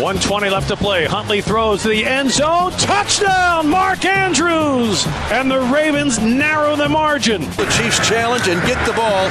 120 0.00 0.48
left 0.48 0.68
to 0.68 0.76
play. 0.76 1.04
Huntley 1.04 1.42
throws 1.42 1.82
to 1.82 1.88
the 1.88 2.06
end 2.06 2.30
zone. 2.30 2.72
Touchdown, 2.72 3.68
Mark 3.68 4.02
Andrews. 4.06 5.04
And 5.28 5.50
the 5.50 5.60
Ravens 5.60 6.18
narrow 6.18 6.74
the 6.74 6.88
margin. 6.88 7.42
The 7.60 7.68
Chiefs 7.76 8.00
challenge 8.08 8.48
and 8.48 8.60
get 8.66 8.80
the 8.86 8.94
ball 8.94 9.28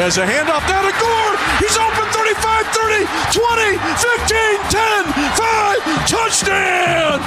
as 0.00 0.16
a 0.16 0.24
handoff 0.24 0.64
down 0.64 0.88
to 0.88 0.94
Gore. 0.96 1.36
He's 1.60 1.76
open 1.76 2.08
35, 2.16 2.66
30, 2.72 3.04
20, 3.28 3.76
15, 4.00 4.56
10, 4.72 5.04
5. 5.36 6.08
Touchdown, 6.08 7.20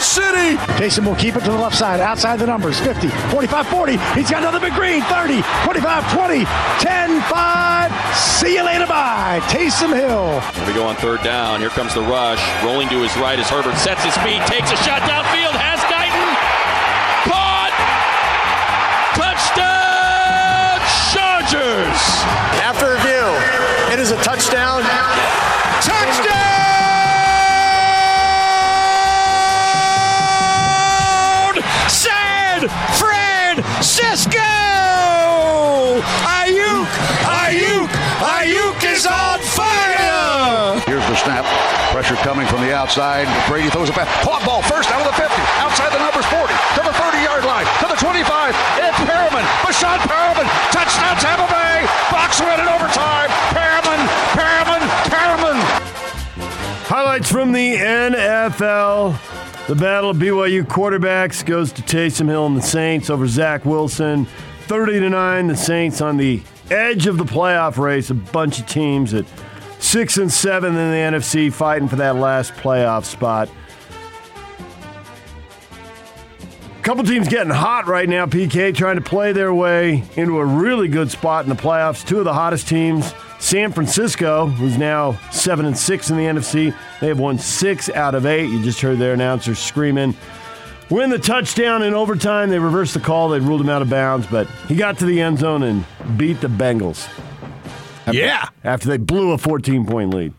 Kansas 0.00 0.16
City. 0.16 0.56
Taysom 0.80 1.06
will 1.06 1.16
keep 1.16 1.36
it 1.36 1.40
to 1.40 1.50
the 1.50 1.58
left 1.58 1.76
side, 1.76 2.00
outside 2.00 2.38
the 2.38 2.46
numbers. 2.46 2.80
50, 2.80 3.08
45, 3.08 3.66
40. 3.68 3.96
He's 4.14 4.30
got 4.30 4.42
another 4.42 4.60
big 4.60 4.72
green. 4.72 5.02
30, 5.02 5.42
25, 5.64 6.12
20, 6.14 6.44
10, 6.80 7.20
5. 7.20 8.16
See 8.16 8.54
you 8.54 8.64
later. 8.64 8.86
Bye. 8.86 9.40
Taysom 9.44 9.94
Hill. 9.94 10.40
Here 10.40 10.66
We 10.66 10.72
go 10.72 10.86
on 10.86 10.96
third 10.96 11.22
down 11.22 11.30
down. 11.30 11.60
Here 11.60 11.70
comes 11.70 11.94
the 11.94 12.02
rush. 12.02 12.42
Rolling 12.64 12.88
to 12.88 13.02
his 13.02 13.14
right 13.16 13.38
as 13.38 13.48
Herbert 13.48 13.76
sets 13.76 14.02
his 14.04 14.16
feet, 14.18 14.40
takes 14.46 14.70
a 14.72 14.76
shot 14.82 15.02
downfield, 15.02 15.54
has 15.54 15.80
Guyton. 15.86 16.28
Caught! 17.28 17.74
Touchdown, 19.14 20.80
Chargers! 21.12 22.00
After 22.62 22.92
review, 22.92 23.26
it 23.92 24.00
is 24.00 24.10
a 24.10 24.16
touchdown. 24.22 24.82
Touchdown! 24.82 24.99
Snap. 41.30 41.46
Pressure 41.92 42.16
coming 42.16 42.46
from 42.46 42.60
the 42.60 42.74
outside. 42.74 43.26
Brady 43.48 43.70
throws 43.70 43.88
it 43.88 43.94
back. 43.94 44.08
Caught 44.22 44.44
ball 44.44 44.62
first 44.62 44.90
out 44.90 45.00
of 45.00 45.06
the 45.06 45.14
50. 45.14 45.30
Outside 45.62 45.90
the 45.94 45.98
numbers 45.98 46.26
40. 46.26 46.54
To 46.74 46.82
the 46.82 46.94
30 46.94 47.22
yard 47.22 47.44
line. 47.44 47.66
To 47.82 47.86
the 47.86 47.98
25. 47.98 48.54
It's 48.78 48.98
Perriman. 49.06 49.44
Breshad 49.62 49.98
Perriman. 50.06 50.46
Touchdown 50.74 51.16
Tampa 51.18 51.46
Bay. 51.50 51.86
Bucs 52.10 52.38
win 52.42 52.58
in 52.60 52.68
overtime. 52.68 53.30
Perriman. 53.54 54.00
Perriman. 54.34 54.82
Perriman. 55.06 55.58
Highlights 56.86 57.30
from 57.30 57.52
the 57.52 57.76
NFL. 57.76 59.18
The 59.66 59.76
battle 59.76 60.10
of 60.10 60.16
BYU 60.16 60.64
quarterbacks 60.64 61.44
goes 61.44 61.70
to 61.72 61.82
Taysom 61.82 62.26
Hill 62.26 62.46
and 62.46 62.56
the 62.56 62.62
Saints 62.62 63.10
over 63.10 63.26
Zach 63.26 63.64
Wilson. 63.64 64.26
30 64.62 65.00
to 65.00 65.10
9, 65.10 65.46
the 65.46 65.56
Saints 65.56 66.00
on 66.00 66.16
the 66.16 66.42
edge 66.70 67.06
of 67.06 67.18
the 67.18 67.24
playoff 67.24 67.78
race. 67.78 68.10
A 68.10 68.14
bunch 68.14 68.58
of 68.58 68.66
teams 68.66 69.14
at 69.14 69.26
six 69.80 70.18
and 70.18 70.32
seven 70.32 70.76
in 70.76 70.90
the 70.90 71.18
NFC 71.18 71.52
fighting 71.52 71.88
for 71.88 71.96
that 71.96 72.16
last 72.16 72.52
playoff 72.54 73.04
spot. 73.04 73.48
A 76.78 76.82
couple 76.82 77.04
teams 77.04 77.28
getting 77.28 77.52
hot 77.52 77.86
right 77.86 78.08
now, 78.08 78.24
PK, 78.24 78.74
trying 78.74 78.96
to 78.96 79.02
play 79.02 79.32
their 79.32 79.52
way 79.52 80.02
into 80.16 80.38
a 80.38 80.44
really 80.44 80.88
good 80.88 81.10
spot 81.10 81.44
in 81.44 81.50
the 81.50 81.54
playoffs. 81.54 82.06
Two 82.06 82.18
of 82.18 82.24
the 82.24 82.32
hottest 82.32 82.68
teams, 82.68 83.12
San 83.38 83.70
Francisco, 83.70 84.46
who's 84.46 84.78
now 84.78 85.12
seven 85.30 85.66
and 85.66 85.76
six 85.76 86.10
in 86.10 86.16
the 86.16 86.22
NFC. 86.22 86.74
They 87.00 87.08
have 87.08 87.18
won 87.18 87.38
six 87.38 87.90
out 87.90 88.14
of 88.14 88.24
eight. 88.24 88.48
You 88.48 88.62
just 88.62 88.80
heard 88.80 88.98
their 88.98 89.12
announcer 89.12 89.54
screaming. 89.54 90.16
Win 90.88 91.10
the 91.10 91.18
touchdown 91.18 91.82
in 91.82 91.94
overtime. 91.94 92.48
They 92.50 92.58
reversed 92.58 92.94
the 92.94 93.00
call. 93.00 93.28
They 93.28 93.40
ruled 93.40 93.60
him 93.60 93.68
out 93.68 93.82
of 93.82 93.90
bounds, 93.90 94.26
but 94.26 94.48
he 94.66 94.74
got 94.74 94.98
to 94.98 95.04
the 95.04 95.20
end 95.20 95.38
zone 95.38 95.62
and 95.62 95.84
beat 96.16 96.40
the 96.40 96.48
Bengals. 96.48 97.08
After, 98.06 98.12
Yeah. 98.18 98.48
After 98.64 98.88
they 98.88 98.96
blew 98.96 99.32
a 99.32 99.38
14 99.38 99.86
point 99.86 100.14
lead. 100.14 100.32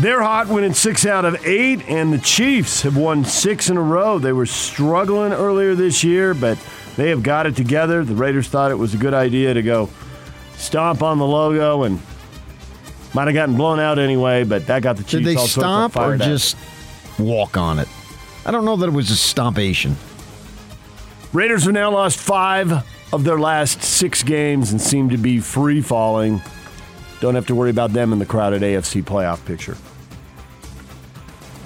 They're 0.00 0.22
hot, 0.22 0.48
winning 0.48 0.74
six 0.74 1.06
out 1.06 1.24
of 1.24 1.46
eight, 1.46 1.88
and 1.88 2.12
the 2.12 2.18
Chiefs 2.18 2.82
have 2.82 2.96
won 2.96 3.24
six 3.24 3.70
in 3.70 3.76
a 3.76 3.82
row. 3.82 4.18
They 4.18 4.32
were 4.32 4.46
struggling 4.46 5.32
earlier 5.32 5.76
this 5.76 6.02
year, 6.02 6.34
but 6.34 6.58
they 6.96 7.10
have 7.10 7.22
got 7.22 7.46
it 7.46 7.54
together. 7.54 8.04
The 8.04 8.14
Raiders 8.16 8.48
thought 8.48 8.72
it 8.72 8.78
was 8.78 8.92
a 8.94 8.96
good 8.96 9.14
idea 9.14 9.54
to 9.54 9.62
go 9.62 9.88
stomp 10.56 11.00
on 11.02 11.18
the 11.18 11.26
logo 11.26 11.84
and 11.84 12.00
might 13.14 13.26
have 13.28 13.34
gotten 13.34 13.56
blown 13.56 13.78
out 13.78 14.00
anyway, 14.00 14.42
but 14.42 14.66
that 14.66 14.82
got 14.82 14.96
the 14.96 15.04
Chiefs 15.04 15.12
Did 15.12 15.24
they 15.26 15.36
all 15.36 15.46
sorts 15.46 15.56
of 15.58 15.62
stomp 15.62 15.96
or 15.96 16.00
fired 16.00 16.22
up. 16.22 16.26
just 16.28 16.56
walk 17.20 17.56
on 17.56 17.78
it? 17.78 17.88
I 18.44 18.50
don't 18.50 18.64
know 18.64 18.74
that 18.76 18.88
it 18.88 18.92
was 18.92 19.10
a 19.10 19.14
stompation. 19.14 19.94
Raiders 21.32 21.64
have 21.64 21.72
now 21.72 21.92
lost 21.92 22.18
five 22.18 22.84
of 23.14 23.22
their 23.22 23.38
last 23.38 23.80
six 23.80 24.24
games 24.24 24.72
and 24.72 24.80
seem 24.80 25.08
to 25.10 25.16
be 25.16 25.38
free 25.38 25.80
falling. 25.80 26.42
Don't 27.20 27.36
have 27.36 27.46
to 27.46 27.54
worry 27.54 27.70
about 27.70 27.92
them 27.92 28.12
in 28.12 28.18
the 28.18 28.26
crowded 28.26 28.62
AFC 28.62 29.04
playoff 29.04 29.44
picture. 29.46 29.76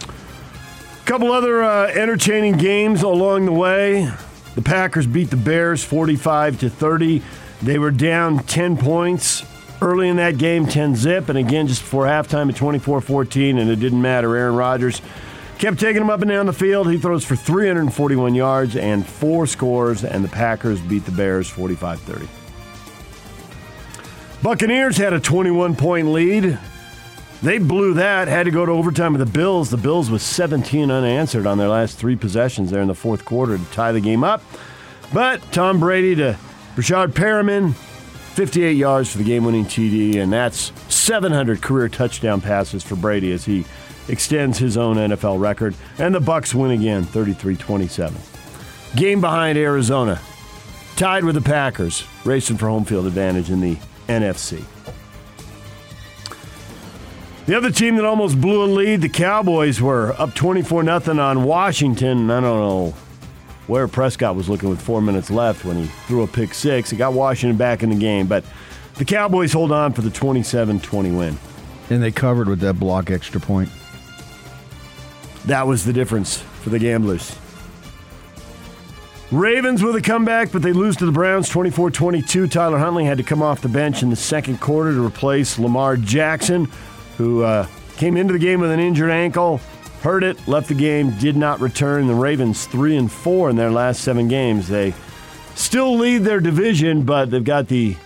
A 0.03 1.07
couple 1.07 1.33
other 1.33 1.63
uh, 1.63 1.87
entertaining 1.87 2.59
games 2.59 3.03
along 3.03 3.47
the 3.47 3.53
way. 3.53 4.13
The 4.57 4.61
Packers 4.61 5.07
beat 5.07 5.31
the 5.31 5.39
Bears 5.39 5.83
45 5.83 6.61
to 6.61 6.69
30. 6.69 7.23
They 7.63 7.79
were 7.79 7.93
down 7.93 8.41
10 8.41 8.77
points 8.77 9.43
early 9.81 10.11
in 10.11 10.17
that 10.17 10.37
game, 10.37 10.67
10 10.67 10.97
zip, 10.97 11.31
and 11.31 11.39
again 11.39 11.67
just 11.67 11.81
before 11.81 12.05
halftime 12.05 12.51
at 12.51 12.57
24 12.57 13.01
14, 13.01 13.57
and 13.57 13.71
it 13.71 13.77
didn't 13.77 14.03
matter. 14.03 14.37
Aaron 14.37 14.55
Rodgers 14.55 15.01
kept 15.59 15.81
taking 15.81 16.01
him 16.01 16.11
up 16.11 16.23
and 16.23 16.31
down 16.31 16.47
the 16.47 16.53
field. 16.53 16.91
He 16.91 16.99
throws 16.99 17.25
for 17.25 17.37
341 17.37 18.35
yards 18.35 18.77
and 18.77 19.07
four 19.07 19.47
scores, 19.47 20.05
and 20.05 20.25
the 20.25 20.29
Packers 20.29 20.81
beat 20.81 21.05
the 21.05 21.13
Bears 21.13 21.49
45 21.49 22.01
30. 22.01 22.29
Buccaneers 24.43 24.97
had 24.97 25.13
a 25.13 25.21
21 25.21 25.75
point 25.77 26.09
lead. 26.09 26.59
They 27.43 27.59
blew 27.59 27.95
that, 27.95 28.27
had 28.27 28.45
to 28.45 28.51
go 28.51 28.67
to 28.67 28.73
overtime 28.73 29.13
with 29.13 29.21
the 29.21 29.33
Bills. 29.33 29.71
The 29.71 29.77
Bills 29.77 30.11
with 30.11 30.23
17 30.23 30.91
unanswered 30.91 31.47
on 31.47 31.59
their 31.59 31.69
last 31.69 31.99
three 31.99 32.17
possessions 32.17 32.71
there 32.71 32.83
in 32.83 32.89
the 32.89 32.95
fourth 32.95 33.25
quarter 33.25 33.59
to 33.59 33.65
tie 33.67 33.93
the 33.93 34.01
game 34.01 34.25
up. 34.25 34.43
But 35.13 35.41
Tom 35.53 35.79
Brady 35.81 36.15
to 36.17 36.37
Rashad 36.77 37.13
Perriman, 37.13 37.75
58 37.75 38.73
yards 38.73 39.11
for 39.11 39.19
the 39.19 39.25
game 39.25 39.45
winning 39.45 39.65
TD, 39.65 40.17
and 40.17 40.33
that's 40.33 40.73
700 40.93 41.63
career 41.63 41.89
touchdown 41.89 42.41
passes 42.41 42.83
for 42.83 42.97
Brady 42.97 43.33
as 43.33 43.45
he 43.45 43.65
extends 44.09 44.59
his 44.59 44.77
own 44.77 44.97
NFL 44.97 45.41
record. 45.41 45.75
And 45.99 46.15
the 46.15 46.21
Bucs 46.21 46.55
win 46.55 46.71
again, 46.71 47.05
33 47.05 47.57
27. 47.57 48.21
Game 48.97 49.21
behind 49.21 49.59
Arizona, 49.59 50.21
tied 50.97 51.25
with 51.25 51.35
the 51.35 51.41
Packers, 51.41 52.05
racing 52.25 52.57
for 52.57 52.69
home 52.69 52.85
field 52.85 53.07
advantage 53.07 53.51
in 53.51 53.61
the 53.61 53.77
NFC. 54.09 54.65
The 57.47 57.57
other 57.57 57.71
team 57.71 57.97
that 57.97 58.05
almost 58.05 58.39
blew 58.41 58.63
a 58.63 58.67
lead, 58.67 59.01
the 59.01 59.09
Cowboys, 59.09 59.81
were 59.81 60.15
up 60.19 60.35
24 60.35 60.85
0 60.85 61.19
on 61.19 61.45
Washington. 61.45 62.31
I 62.31 62.41
don't 62.41 62.61
know 62.61 62.95
where 63.69 63.89
Prescott 63.89 64.35
was 64.37 64.49
looking 64.49 64.69
with 64.69 64.81
four 64.81 65.01
minutes 65.01 65.31
left 65.31 65.65
when 65.65 65.77
he 65.77 65.87
threw 66.07 66.23
a 66.23 66.27
pick 66.27 66.53
six. 66.53 66.93
It 66.93 66.97
got 66.97 67.13
Washington 67.13 67.57
back 67.57 67.83
in 67.83 67.91
the 67.91 67.97
game, 67.97 68.27
but 68.27 68.45
the 68.97 69.05
Cowboys 69.05 69.53
hold 69.53 69.73
on 69.73 69.93
for 69.93 70.03
the 70.03 70.11
27 70.11 70.81
20 70.81 71.11
win. 71.13 71.39
And 71.89 72.03
they 72.03 72.11
covered 72.11 72.49
with 72.49 72.61
that 72.61 72.75
block 72.75 73.11
extra 73.11 73.41
point. 73.41 73.71
That 75.49 75.67
was 75.67 75.87
the 75.87 75.95
difference 75.95 76.37
for 76.37 76.69
the 76.69 76.79
Gamblers. 76.79 77.35
Ravens 79.31 79.83
with 79.83 79.97
a 79.97 80.03
comeback, 80.03 80.53
but 80.53 80.61
they 80.61 80.75
lose 80.75 80.95
to 80.99 81.07
the 81.07 81.13
Browns 81.13 81.49
24 81.49 81.91
22. 81.91 82.49
Tyler 82.49 82.77
Huntley 82.77 83.07
had 83.07 83.17
to 83.17 83.25
come 83.25 83.41
off 83.41 83.63
the 83.63 83.69
bench 83.71 84.03
in 84.03 84.11
the 84.11 84.17
second 84.17 84.61
quarter 84.61 84.93
to 84.93 85.03
replace 85.03 85.59
Lamar 85.59 85.97
Jackson, 85.97 86.67
who 87.17 87.45
uh, 87.45 87.67
came 87.97 88.19
into 88.19 88.35
the 88.35 88.39
game 88.39 88.61
with 88.61 88.71
an 88.71 88.79
injured 88.79 89.11
ankle, 89.11 89.57
hurt 90.03 90.23
it, 90.23 90.47
left 90.47 90.69
the 90.69 90.75
game, 90.75 91.13
did 91.19 91.35
not 91.35 91.61
return. 91.61 92.09
The 92.09 92.15
Ravens 92.15 92.67
3 92.67 92.99
and 92.99 93.11
4 93.11 93.49
in 93.49 93.57
their 93.57 93.71
last 93.71 94.03
seven 94.03 94.29
games. 94.29 94.69
They 94.69 94.93
still 95.55 95.97
lead 95.97 96.25
their 96.25 96.41
division, 96.41 97.05
but 97.05 97.31
they've 97.31 97.43
got 97.43 97.69
the 97.69 97.97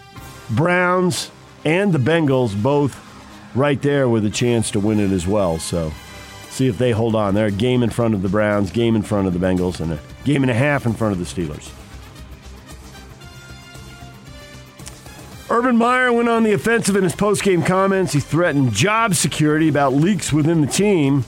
Browns 0.50 1.32
and 1.64 1.92
the 1.92 1.98
Bengals 1.98 2.60
both 2.60 3.00
right 3.56 3.82
there 3.82 4.08
with 4.08 4.24
a 4.24 4.30
chance 4.30 4.70
to 4.70 4.78
win 4.78 5.00
it 5.00 5.10
as 5.10 5.26
well. 5.26 5.58
So 5.58 5.92
see 6.52 6.68
if 6.68 6.76
they 6.78 6.90
hold 6.92 7.14
on. 7.14 7.34
They're 7.34 7.46
a 7.46 7.50
game 7.50 7.82
in 7.82 7.90
front 7.90 8.14
of 8.14 8.22
the 8.22 8.28
Browns, 8.28 8.70
game 8.70 8.94
in 8.94 9.02
front 9.02 9.26
of 9.26 9.32
the 9.32 9.38
Bengals, 9.38 9.80
and 9.80 9.92
a 9.92 10.00
game 10.24 10.42
and 10.42 10.50
a 10.50 10.54
half 10.54 10.84
in 10.84 10.92
front 10.92 11.12
of 11.12 11.18
the 11.18 11.24
Steelers. 11.24 11.72
Urban 15.50 15.76
Meyer 15.76 16.12
went 16.12 16.28
on 16.28 16.44
the 16.44 16.52
offensive 16.52 16.96
in 16.96 17.04
his 17.04 17.14
postgame 17.14 17.66
comments. 17.66 18.12
He 18.12 18.20
threatened 18.20 18.72
job 18.72 19.14
security 19.14 19.68
about 19.68 19.92
leaks 19.92 20.32
within 20.32 20.60
the 20.60 20.66
team. 20.66 21.24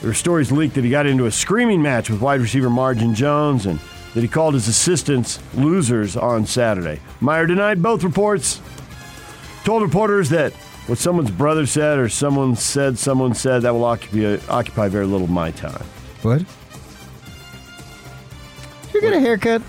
There 0.00 0.08
were 0.08 0.14
stories 0.14 0.50
leaked 0.50 0.74
that 0.76 0.84
he 0.84 0.90
got 0.90 1.06
into 1.06 1.26
a 1.26 1.30
screaming 1.30 1.82
match 1.82 2.08
with 2.08 2.22
wide 2.22 2.40
receiver 2.40 2.70
Marvin 2.70 3.14
Jones, 3.14 3.66
and 3.66 3.78
that 4.14 4.22
he 4.22 4.28
called 4.28 4.54
his 4.54 4.68
assistants 4.68 5.38
losers 5.54 6.16
on 6.16 6.46
Saturday. 6.46 7.00
Meyer 7.20 7.46
denied 7.46 7.82
both 7.82 8.02
reports, 8.02 8.60
told 9.64 9.82
reporters 9.82 10.30
that 10.30 10.54
what 10.86 10.98
someone's 10.98 11.30
brother 11.30 11.66
said 11.66 11.98
or 11.98 12.08
someone 12.08 12.56
said 12.56 12.98
someone 12.98 13.34
said 13.34 13.62
that 13.62 13.72
will 13.72 13.84
occupy, 13.84 14.38
occupy 14.48 14.88
very 14.88 15.06
little 15.06 15.24
of 15.24 15.30
my 15.30 15.50
time. 15.52 15.84
What? 16.22 16.42
You 18.92 19.00
get 19.00 19.12
a 19.12 19.20
haircut? 19.20 19.62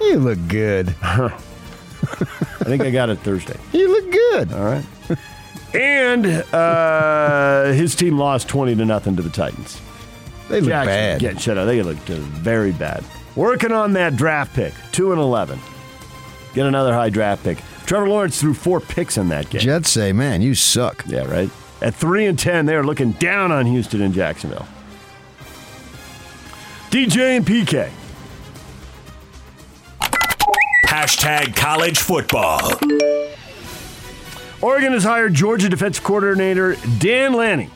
You 0.00 0.18
look 0.18 0.38
good. 0.48 0.94
I 1.02 2.64
think 2.64 2.82
I 2.82 2.90
got 2.90 3.10
it 3.10 3.18
Thursday. 3.20 3.58
You 3.72 3.88
look 3.90 4.12
good. 4.12 4.52
All 4.52 4.64
right. 4.64 4.84
and 5.74 6.26
uh, 6.54 7.72
his 7.72 7.94
team 7.94 8.18
lost 8.18 8.48
20 8.48 8.76
to 8.76 8.84
nothing 8.84 9.16
to 9.16 9.22
the 9.22 9.30
Titans. 9.30 9.80
They 10.48 10.60
look 10.60 10.68
Jackson 10.70 10.86
bad. 10.94 11.20
Getting 11.20 11.38
shut 11.38 11.58
out. 11.58 11.64
They 11.66 11.82
looked 11.82 12.10
uh, 12.10 12.14
very 12.14 12.72
bad. 12.72 13.04
Working 13.36 13.72
on 13.72 13.92
that 13.94 14.16
draft 14.16 14.54
pick, 14.54 14.74
2 14.92 15.12
and 15.12 15.20
11. 15.20 15.58
Get 16.54 16.66
another 16.66 16.92
high 16.92 17.08
draft 17.10 17.44
pick. 17.44 17.58
Trevor 17.92 18.08
Lawrence 18.08 18.40
threw 18.40 18.54
four 18.54 18.80
picks 18.80 19.18
in 19.18 19.28
that 19.28 19.50
game. 19.50 19.60
Jets 19.60 19.90
say, 19.90 20.14
man, 20.14 20.40
you 20.40 20.54
suck. 20.54 21.04
Yeah, 21.06 21.30
right. 21.30 21.50
At 21.82 21.94
3 21.94 22.24
and 22.24 22.38
10, 22.38 22.64
they 22.64 22.74
are 22.74 22.82
looking 22.82 23.12
down 23.12 23.52
on 23.52 23.66
Houston 23.66 24.00
and 24.00 24.14
Jacksonville. 24.14 24.66
DJ 26.88 27.36
and 27.36 27.44
PK. 27.44 27.90
Hashtag 30.86 31.54
college 31.54 31.98
football. 31.98 32.62
Oregon 34.62 34.94
has 34.94 35.04
hired 35.04 35.34
Georgia 35.34 35.68
defensive 35.68 36.02
coordinator 36.02 36.76
Dan 36.98 37.34
Lanning 37.34 37.70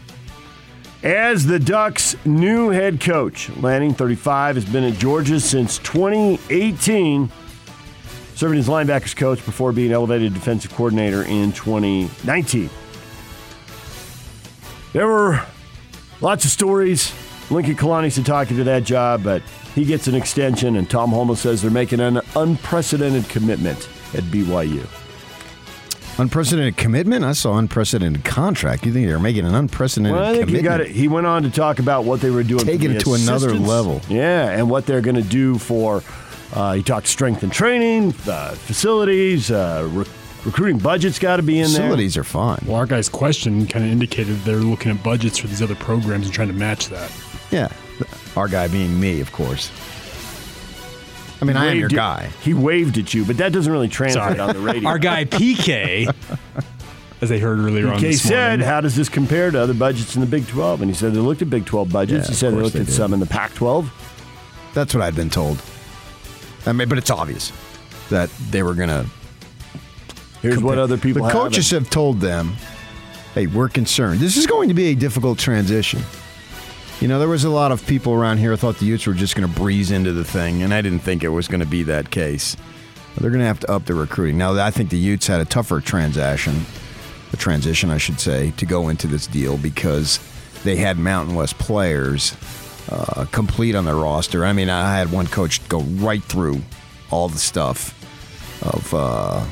as 1.02 1.44
the 1.44 1.58
Ducks' 1.58 2.16
new 2.24 2.70
head 2.70 3.02
coach. 3.02 3.50
Lanning, 3.58 3.92
35, 3.92 4.54
has 4.54 4.64
been 4.64 4.84
at 4.84 4.98
Georgia 4.98 5.38
since 5.38 5.76
2018, 5.80 7.30
serving 8.36 8.58
as 8.58 8.68
linebackers 8.68 9.16
coach 9.16 9.44
before 9.44 9.72
being 9.72 9.90
elevated 9.90 10.34
defensive 10.34 10.72
coordinator 10.74 11.22
in 11.22 11.52
2019. 11.52 12.70
There 14.92 15.06
were 15.06 15.42
lots 16.20 16.44
of 16.44 16.50
stories. 16.50 17.12
Lincoln 17.50 17.76
Kalani 17.76 18.12
said 18.12 18.26
talking 18.26 18.56
to 18.58 18.64
that 18.64 18.84
job, 18.84 19.24
but 19.24 19.42
he 19.74 19.84
gets 19.84 20.06
an 20.06 20.14
extension, 20.14 20.76
and 20.76 20.88
Tom 20.88 21.10
Holmoe 21.10 21.36
says 21.36 21.62
they're 21.62 21.70
making 21.70 22.00
an 22.00 22.20
unprecedented 22.34 23.28
commitment 23.28 23.88
at 24.14 24.24
BYU. 24.24 24.86
Unprecedented 26.18 26.78
commitment? 26.78 27.24
I 27.24 27.32
saw 27.32 27.58
unprecedented 27.58 28.24
contract. 28.24 28.86
You 28.86 28.92
think 28.92 29.06
they're 29.06 29.18
making 29.18 29.44
an 29.44 29.54
unprecedented 29.54 30.18
Well, 30.18 30.34
I 30.34 30.36
think 30.36 30.48
he 30.48 30.62
got 30.62 30.80
it. 30.80 30.88
He 30.88 31.08
went 31.08 31.26
on 31.26 31.42
to 31.42 31.50
talk 31.50 31.78
about 31.78 32.04
what 32.04 32.22
they 32.22 32.30
were 32.30 32.42
doing, 32.42 32.64
Taking 32.64 32.92
it 32.92 33.00
to 33.00 33.14
another 33.14 33.52
level. 33.52 34.00
Yeah, 34.08 34.48
and 34.48 34.70
what 34.70 34.86
they're 34.86 35.02
going 35.02 35.16
to 35.16 35.22
do 35.22 35.58
for. 35.58 36.02
Uh, 36.52 36.74
he 36.74 36.82
talked 36.82 37.06
strength 37.06 37.42
and 37.42 37.52
training, 37.52 38.14
uh, 38.28 38.50
facilities, 38.52 39.50
uh, 39.50 39.88
re- 39.92 40.06
recruiting 40.44 40.78
budgets 40.78 41.18
got 41.18 41.36
to 41.36 41.42
be 41.42 41.58
in 41.58 41.64
there. 41.72 41.82
Facilities 41.82 42.16
are 42.16 42.24
fine. 42.24 42.58
Well, 42.66 42.76
our 42.76 42.86
guy's 42.86 43.08
question 43.08 43.66
kind 43.66 43.84
of 43.84 43.90
indicated 43.90 44.36
they're 44.40 44.56
looking 44.56 44.92
at 44.92 45.02
budgets 45.02 45.38
for 45.38 45.48
these 45.48 45.60
other 45.60 45.74
programs 45.74 46.26
and 46.26 46.34
trying 46.34 46.48
to 46.48 46.54
match 46.54 46.88
that. 46.88 47.10
Yeah. 47.50 47.68
Our 48.36 48.48
guy 48.48 48.68
being 48.68 48.98
me, 49.00 49.20
of 49.20 49.32
course. 49.32 49.70
I 51.40 51.44
mean, 51.44 51.54
there. 51.54 51.64
I 51.64 51.66
am 51.68 51.78
your 51.78 51.88
Waved 51.88 51.94
guy. 51.96 52.30
He 52.42 52.54
waved 52.54 52.96
at 52.98 53.12
you, 53.12 53.24
but 53.24 53.36
that 53.38 53.52
doesn't 53.52 53.70
really 53.70 53.88
translate 53.88 54.36
Sorry. 54.36 54.40
on 54.40 54.54
the 54.54 54.60
radio. 54.60 54.88
Our 54.88 54.98
guy 54.98 55.24
PK, 55.26 56.06
as 57.20 57.28
they 57.28 57.38
heard 57.38 57.58
earlier 57.58 57.88
on 57.88 57.98
PK 57.98 58.00
this 58.00 58.22
said, 58.22 58.48
morning. 58.60 58.66
"How 58.66 58.80
does 58.80 58.96
this 58.96 59.08
compare 59.10 59.50
to 59.50 59.60
other 59.60 59.74
budgets 59.74 60.14
in 60.14 60.20
the 60.22 60.26
Big 60.26 60.46
12?" 60.46 60.80
And 60.82 60.90
he 60.90 60.94
said 60.94 61.12
they 61.12 61.18
looked 61.20 61.42
at 61.42 61.50
Big 61.50 61.66
12 61.66 61.92
budgets. 61.92 62.26
Yeah, 62.26 62.30
he 62.30 62.34
said 62.34 62.52
they 62.54 62.58
looked 62.62 62.74
they 62.74 62.80
at 62.80 62.86
did. 62.86 62.94
some 62.94 63.12
in 63.12 63.20
the 63.20 63.26
Pac-12. 63.26 63.88
That's 64.72 64.94
what 64.94 65.02
I'd 65.02 65.14
been 65.14 65.30
told. 65.30 65.60
I 66.66 66.72
mean, 66.72 66.88
but 66.88 66.98
it's 66.98 67.10
obvious 67.10 67.52
that 68.10 68.28
they 68.50 68.62
were 68.62 68.74
going 68.74 68.88
to. 68.88 69.06
Here's 70.42 70.62
what 70.62 70.78
other 70.78 70.98
people 70.98 71.22
The 71.22 71.28
have. 71.28 71.32
coaches 71.32 71.70
have 71.70 71.88
told 71.90 72.20
them, 72.20 72.54
hey, 73.34 73.46
we're 73.46 73.68
concerned. 73.68 74.20
This 74.20 74.36
is 74.36 74.46
going 74.46 74.68
to 74.68 74.74
be 74.74 74.86
a 74.88 74.94
difficult 74.94 75.38
transition. 75.38 76.02
You 77.00 77.08
know, 77.08 77.18
there 77.18 77.28
was 77.28 77.44
a 77.44 77.50
lot 77.50 77.72
of 77.72 77.86
people 77.86 78.12
around 78.14 78.38
here 78.38 78.50
who 78.50 78.56
thought 78.56 78.78
the 78.78 78.86
Utes 78.86 79.06
were 79.06 79.14
just 79.14 79.34
going 79.36 79.48
to 79.50 79.54
breeze 79.60 79.90
into 79.90 80.12
the 80.12 80.24
thing, 80.24 80.62
and 80.62 80.72
I 80.72 80.82
didn't 80.82 81.00
think 81.00 81.24
it 81.24 81.28
was 81.28 81.46
going 81.48 81.60
to 81.60 81.66
be 81.66 81.82
that 81.84 82.10
case. 82.10 82.56
They're 83.18 83.30
going 83.30 83.40
to 83.40 83.46
have 83.46 83.60
to 83.60 83.70
up 83.70 83.86
the 83.86 83.94
recruiting. 83.94 84.38
Now, 84.38 84.58
I 84.58 84.70
think 84.70 84.90
the 84.90 84.98
Utes 84.98 85.26
had 85.26 85.40
a 85.40 85.44
tougher 85.44 85.80
transaction, 85.80 86.62
a 87.32 87.36
transition, 87.36 87.90
I 87.90 87.98
should 87.98 88.20
say, 88.20 88.52
to 88.58 88.66
go 88.66 88.88
into 88.88 89.06
this 89.06 89.26
deal 89.26 89.56
because 89.58 90.20
they 90.64 90.76
had 90.76 90.98
Mountain 90.98 91.34
West 91.34 91.58
players 91.58 92.34
uh, 92.90 93.24
complete 93.32 93.74
on 93.74 93.84
their 93.84 93.96
roster. 93.96 94.44
I 94.44 94.52
mean, 94.52 94.68
I 94.68 94.96
had 94.96 95.10
one 95.10 95.26
coach 95.26 95.66
go 95.68 95.80
right 95.80 96.22
through 96.22 96.60
all 97.10 97.28
the 97.28 97.38
stuff 97.38 97.92
of 98.62 98.94
uh, 98.94 99.44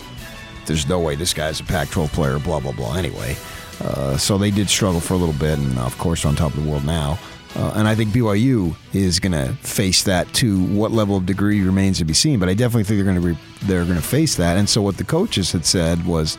there's 0.67 0.89
no 0.89 0.99
way 0.99 1.15
this 1.15 1.35
guy's 1.35 1.61
a 1.61 1.65
Pac-12 1.65 2.13
player, 2.13 2.39
blah 2.39 2.61
blah 2.61 2.73
blah. 2.73 2.97
Anyway, 2.97 3.37
uh, 3.81 4.17
so 4.17 4.39
they 4.39 4.51
did 4.51 4.69
struggle 4.69 5.01
for 5.01 5.15
a 5.15 5.17
little 5.17 5.35
bit, 5.35 5.59
and 5.59 5.79
of 5.79 5.97
course, 5.99 6.25
on 6.25 6.35
top 6.35 6.55
of 6.55 6.65
the 6.65 6.71
world 6.71 6.85
now. 6.85 7.19
Uh, 7.57 7.73
and 7.77 7.87
I 7.87 7.95
think 7.95 8.11
BYU 8.11 8.75
is 8.93 9.21
going 9.21 9.33
to 9.33 9.53
face 9.63 10.03
that 10.05 10.33
to 10.35 10.65
what 10.65 10.91
level 10.91 11.17
of 11.17 11.25
degree 11.25 11.63
remains 11.63 11.99
to 11.99 12.05
be 12.05 12.13
seen. 12.13 12.41
But 12.41 12.49
I 12.49 12.55
definitely 12.55 12.83
think 12.83 12.99
they're 12.99 13.05
going 13.05 13.21
to 13.21 13.29
re- 13.29 13.39
they're 13.63 13.85
going 13.85 13.97
to 13.97 14.03
face 14.03 14.35
that. 14.37 14.57
And 14.57 14.69
so 14.69 14.83
what 14.83 14.97
the 14.97 15.05
coaches 15.05 15.53
had 15.53 15.65
said 15.65 16.05
was, 16.05 16.37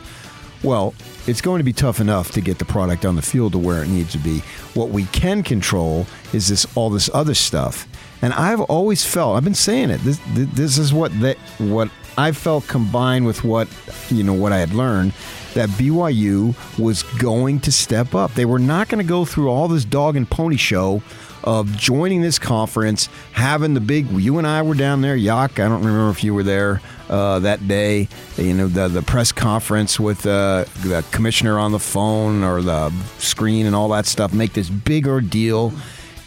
well, 0.62 0.94
it's 1.26 1.40
going 1.40 1.58
to 1.58 1.64
be 1.64 1.72
tough 1.72 2.00
enough 2.00 2.30
to 2.32 2.40
get 2.40 2.58
the 2.58 2.64
product 2.64 3.04
on 3.04 3.16
the 3.16 3.22
field 3.22 3.52
to 3.52 3.58
where 3.58 3.82
it 3.82 3.88
needs 3.88 4.12
to 4.12 4.18
be. 4.18 4.40
What 4.74 4.90
we 4.90 5.04
can 5.06 5.42
control 5.42 6.06
is 6.32 6.48
this 6.48 6.66
all 6.76 6.90
this 6.90 7.10
other 7.12 7.34
stuff. 7.34 7.86
And 8.22 8.32
I've 8.32 8.60
always 8.62 9.04
felt 9.04 9.36
I've 9.36 9.44
been 9.44 9.54
saying 9.54 9.90
it. 9.90 10.00
This 10.00 10.20
this 10.34 10.78
is 10.78 10.92
what 10.92 11.18
that 11.20 11.36
what 11.58 11.90
I 12.18 12.32
felt 12.32 12.66
combined 12.66 13.26
with 13.26 13.44
what 13.44 13.68
you 14.08 14.22
know 14.22 14.32
what 14.32 14.52
I 14.52 14.58
had 14.58 14.72
learned 14.72 15.12
that 15.54 15.68
BYU 15.70 16.54
was 16.78 17.02
going 17.02 17.60
to 17.60 17.72
step 17.72 18.14
up. 18.14 18.34
They 18.34 18.44
were 18.44 18.58
not 18.58 18.88
going 18.88 19.02
to 19.04 19.08
go 19.08 19.24
through 19.24 19.48
all 19.48 19.68
this 19.68 19.84
dog 19.84 20.16
and 20.16 20.28
pony 20.28 20.56
show 20.56 21.02
of 21.44 21.74
joining 21.76 22.20
this 22.20 22.38
conference, 22.38 23.08
having 23.32 23.74
the 23.74 23.80
big. 23.80 24.10
You 24.10 24.38
and 24.38 24.46
I 24.46 24.62
were 24.62 24.74
down 24.74 25.00
there, 25.00 25.16
Yak. 25.16 25.58
I 25.58 25.68
don't 25.68 25.80
remember 25.80 26.10
if 26.10 26.24
you 26.24 26.34
were 26.34 26.42
there 26.42 26.80
uh, 27.08 27.38
that 27.40 27.66
day. 27.66 28.08
You 28.36 28.54
know 28.54 28.68
the 28.68 28.88
the 28.88 29.02
press 29.02 29.32
conference 29.32 29.98
with 29.98 30.26
uh, 30.26 30.64
the 30.82 31.04
commissioner 31.10 31.58
on 31.58 31.72
the 31.72 31.78
phone 31.78 32.42
or 32.42 32.62
the 32.62 32.90
screen 33.18 33.66
and 33.66 33.74
all 33.74 33.88
that 33.90 34.06
stuff. 34.06 34.32
Make 34.32 34.52
this 34.52 34.68
big 34.68 35.06
ordeal 35.06 35.72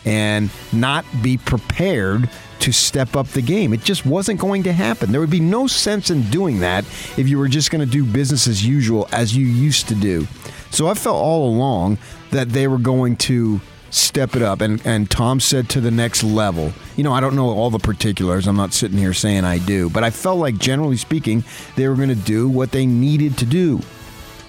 and 0.06 0.50
not 0.72 1.06
be 1.22 1.38
prepared 1.38 2.30
to 2.60 2.72
step 2.72 3.16
up 3.16 3.28
the 3.28 3.42
game. 3.42 3.74
It 3.74 3.84
just 3.84 4.06
wasn't 4.06 4.40
going 4.40 4.64
to 4.64 4.74
happen. 4.74 5.12
There 5.12 5.22
would 5.22 5.30
be 5.30 5.40
no 5.40 5.68
sense 5.68 6.10
in 6.10 6.24
doing 6.30 6.60
that 6.60 6.84
if 7.18 7.28
you 7.30 7.38
were 7.38 7.48
just 7.48 7.72
going 7.72 7.86
to 7.86 7.92
do 7.92 8.04
business 8.04 8.48
as 8.48 8.66
usual 8.66 9.08
as 9.12 9.36
you 9.36 9.46
used 9.46 9.88
to 9.90 9.96
do. 9.96 10.28
So 10.72 10.88
I 10.88 10.94
felt 10.94 11.16
all 11.16 11.50
along 11.50 11.98
that 12.32 12.50
they 12.50 12.68
were 12.68 12.78
going 12.78 13.16
to 13.18 13.62
step 13.92 14.36
it 14.36 14.42
up 14.42 14.62
and 14.62 14.86
and 14.86 15.10
Tom 15.10 15.40
said 15.40 15.70
to 15.70 15.82
the 15.82 15.92
next 15.92 16.24
level. 16.24 16.74
You 16.96 17.04
know, 17.04 17.14
I 17.14 17.20
don't 17.20 17.36
know 17.36 17.50
all 17.50 17.70
the 17.70 17.80
particulars. 17.80 18.48
I'm 18.48 18.56
not 18.56 18.74
sitting 18.74 18.98
here 18.98 19.14
saying 19.14 19.46
I 19.46 19.58
do, 19.58 19.90
but 19.90 20.04
I 20.04 20.10
felt 20.10 20.40
like 20.40 20.58
generally 20.58 20.98
speaking, 20.98 21.44
they 21.76 21.88
were 21.88 21.96
going 21.96 22.10
to 22.10 22.16
do 22.16 22.48
what 22.50 22.72
they 22.72 22.86
needed 22.86 23.38
to 23.40 23.46
do. 23.46 23.80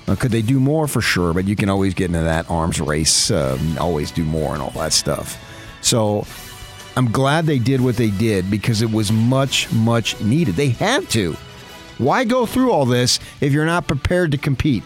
Uh, 0.06 0.16
could 0.16 0.32
they 0.32 0.42
do 0.42 0.58
more 0.58 0.88
for 0.88 1.00
sure? 1.00 1.32
But 1.32 1.46
you 1.46 1.56
can 1.56 1.68
always 1.68 1.94
get 1.94 2.06
into 2.06 2.20
that 2.20 2.50
arms 2.50 2.80
race, 2.80 3.30
um, 3.30 3.78
always 3.78 4.10
do 4.10 4.24
more 4.24 4.54
and 4.54 4.62
all 4.62 4.70
that 4.70 4.92
stuff. 4.92 5.38
So 5.82 6.26
I'm 6.96 7.10
glad 7.10 7.46
they 7.46 7.58
did 7.58 7.80
what 7.80 7.96
they 7.96 8.10
did 8.10 8.50
because 8.50 8.82
it 8.82 8.90
was 8.90 9.12
much, 9.12 9.72
much 9.72 10.20
needed. 10.20 10.56
They 10.56 10.70
had 10.70 11.08
to. 11.10 11.36
Why 11.98 12.24
go 12.24 12.46
through 12.46 12.72
all 12.72 12.86
this 12.86 13.20
if 13.40 13.52
you're 13.52 13.66
not 13.66 13.86
prepared 13.86 14.32
to 14.32 14.38
compete? 14.38 14.82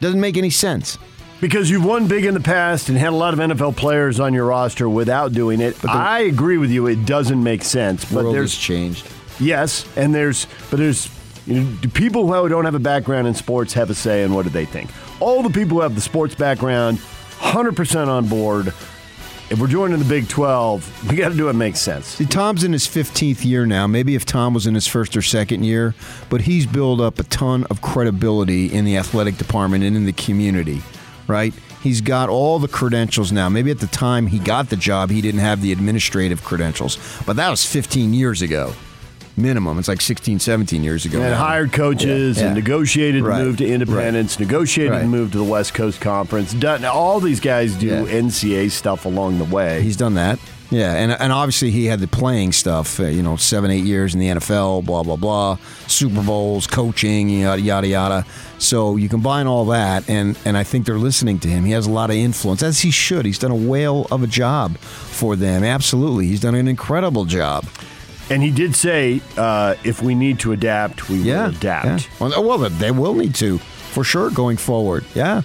Doesn't 0.00 0.20
make 0.20 0.36
any 0.36 0.50
sense. 0.50 0.98
Because 1.40 1.70
you've 1.70 1.84
won 1.84 2.06
big 2.06 2.26
in 2.26 2.34
the 2.34 2.40
past 2.40 2.90
and 2.90 2.98
had 2.98 3.14
a 3.14 3.16
lot 3.16 3.32
of 3.32 3.40
NFL 3.40 3.76
players 3.76 4.20
on 4.20 4.34
your 4.34 4.44
roster 4.46 4.88
without 4.88 5.32
doing 5.32 5.60
it. 5.60 5.82
I 5.84 6.20
agree 6.20 6.58
with 6.58 6.70
you. 6.70 6.86
It 6.86 7.06
doesn't 7.06 7.42
make 7.42 7.64
sense. 7.64 8.04
But 8.04 8.24
World 8.24 8.34
there's 8.34 8.54
has 8.54 8.62
changed. 8.62 9.10
Yes, 9.38 9.86
and 9.96 10.14
there's 10.14 10.46
but 10.70 10.78
there's 10.78 11.08
you 11.46 11.62
know, 11.62 11.70
do 11.80 11.88
people 11.88 12.26
who 12.30 12.48
don't 12.48 12.64
have 12.66 12.74
a 12.74 12.78
background 12.80 13.26
in 13.26 13.34
sports 13.34 13.72
have 13.72 13.88
a 13.90 13.94
say 13.94 14.22
in 14.22 14.34
what 14.34 14.42
do 14.44 14.50
they 14.50 14.66
think? 14.66 14.90
All 15.20 15.42
the 15.42 15.50
people 15.50 15.78
who 15.78 15.80
have 15.80 15.94
the 15.94 16.00
sports 16.00 16.34
background, 16.34 16.98
100% 16.98 18.08
on 18.08 18.28
board. 18.28 18.68
If 19.48 19.58
we're 19.58 19.66
joining 19.66 19.98
the 19.98 20.04
Big 20.04 20.28
12, 20.28 21.10
we 21.10 21.16
got 21.16 21.30
to 21.30 21.36
do 21.36 21.48
it 21.48 21.54
makes 21.54 21.80
sense. 21.80 22.06
See, 22.06 22.24
Tom's 22.24 22.62
in 22.62 22.72
his 22.72 22.86
15th 22.86 23.44
year 23.44 23.66
now. 23.66 23.88
Maybe 23.88 24.14
if 24.14 24.24
Tom 24.24 24.54
was 24.54 24.68
in 24.68 24.74
his 24.74 24.86
first 24.86 25.16
or 25.16 25.22
second 25.22 25.64
year, 25.64 25.92
but 26.28 26.42
he's 26.42 26.66
built 26.66 27.00
up 27.00 27.18
a 27.18 27.24
ton 27.24 27.64
of 27.68 27.82
credibility 27.82 28.66
in 28.72 28.84
the 28.84 28.96
athletic 28.96 29.38
department 29.38 29.82
and 29.82 29.96
in 29.96 30.04
the 30.04 30.12
community, 30.12 30.82
right? 31.26 31.54
He's 31.82 32.00
got 32.00 32.28
all 32.28 32.58
the 32.58 32.68
credentials 32.68 33.32
now. 33.32 33.48
Maybe 33.48 33.70
at 33.70 33.78
the 33.80 33.86
time 33.86 34.26
he 34.26 34.38
got 34.38 34.68
the 34.68 34.76
job, 34.76 35.10
he 35.10 35.20
didn't 35.20 35.40
have 35.40 35.62
the 35.62 35.72
administrative 35.72 36.44
credentials, 36.44 36.98
but 37.26 37.36
that 37.36 37.48
was 37.50 37.64
15 37.64 38.12
years 38.12 38.42
ago. 38.42 38.72
Minimum. 39.36 39.78
It's 39.78 39.88
like 39.88 40.02
16, 40.02 40.38
17 40.38 40.84
years 40.84 41.06
ago. 41.06 41.20
And 41.20 41.30
now. 41.30 41.36
hired 41.38 41.72
coaches 41.72 42.36
Yeah. 42.38 42.46
and 42.46 42.54
negotiated 42.54 43.22
Right. 43.22 43.38
to 43.38 43.44
move 43.44 43.56
to 43.58 43.66
independence, 43.66 44.38
negotiated 44.38 44.92
Right. 44.92 45.00
to 45.02 45.06
move 45.06 45.32
to 45.32 45.38
the 45.38 45.44
West 45.44 45.72
Coast 45.72 46.00
Conference. 46.00 46.52
Done 46.52 46.84
all 46.84 47.20
these 47.20 47.40
guys 47.40 47.74
do 47.74 47.86
Yeah. 47.86 48.04
NCAA 48.06 48.68
stuff 48.68 49.06
along 49.06 49.38
the 49.38 49.44
way. 49.44 49.80
He's 49.82 49.96
done 49.96 50.14
that. 50.14 50.38
Yeah, 50.70 50.94
and 50.94 51.10
and 51.12 51.32
obviously 51.32 51.72
he 51.72 51.86
had 51.86 51.98
the 51.98 52.06
playing 52.06 52.52
stuff. 52.52 53.00
Uh, 53.00 53.06
you 53.06 53.22
know, 53.22 53.34
seven, 53.36 53.70
eight 53.72 53.82
years 53.84 54.14
in 54.14 54.20
the 54.20 54.28
NFL, 54.28 54.84
blah 54.84 55.02
blah 55.02 55.16
blah, 55.16 55.56
Super 55.88 56.22
Bowls, 56.22 56.68
coaching, 56.68 57.28
yada 57.28 57.60
yada 57.60 57.88
yada. 57.88 58.26
So 58.58 58.94
you 58.96 59.08
combine 59.08 59.48
all 59.48 59.64
that, 59.66 60.08
and 60.08 60.38
and 60.44 60.56
I 60.56 60.62
think 60.62 60.86
they're 60.86 60.96
listening 60.98 61.40
to 61.40 61.48
him. 61.48 61.64
He 61.64 61.72
has 61.72 61.86
a 61.86 61.90
lot 61.90 62.10
of 62.10 62.16
influence, 62.16 62.62
as 62.62 62.80
he 62.80 62.92
should. 62.92 63.26
He's 63.26 63.38
done 63.40 63.50
a 63.50 63.56
whale 63.56 64.06
of 64.12 64.22
a 64.22 64.28
job 64.28 64.76
for 64.78 65.34
them. 65.34 65.64
Absolutely, 65.64 66.26
he's 66.28 66.40
done 66.40 66.54
an 66.54 66.68
incredible 66.68 67.24
job. 67.24 67.66
And 68.30 68.40
he 68.44 68.52
did 68.52 68.76
say, 68.76 69.20
uh, 69.36 69.74
if 69.82 70.02
we 70.02 70.14
need 70.14 70.38
to 70.40 70.52
adapt, 70.52 71.08
we 71.08 71.16
Yeah, 71.18 71.48
will 71.48 71.54
adapt. 71.56 71.86
yeah. 71.86 71.98
Well, 72.28 72.44
well, 72.44 72.58
they 72.70 72.92
will 72.92 73.14
need 73.14 73.34
to 73.36 73.58
for 73.58 74.04
sure 74.04 74.30
going 74.30 74.56
forward. 74.56 75.04
Yeah. 75.16 75.42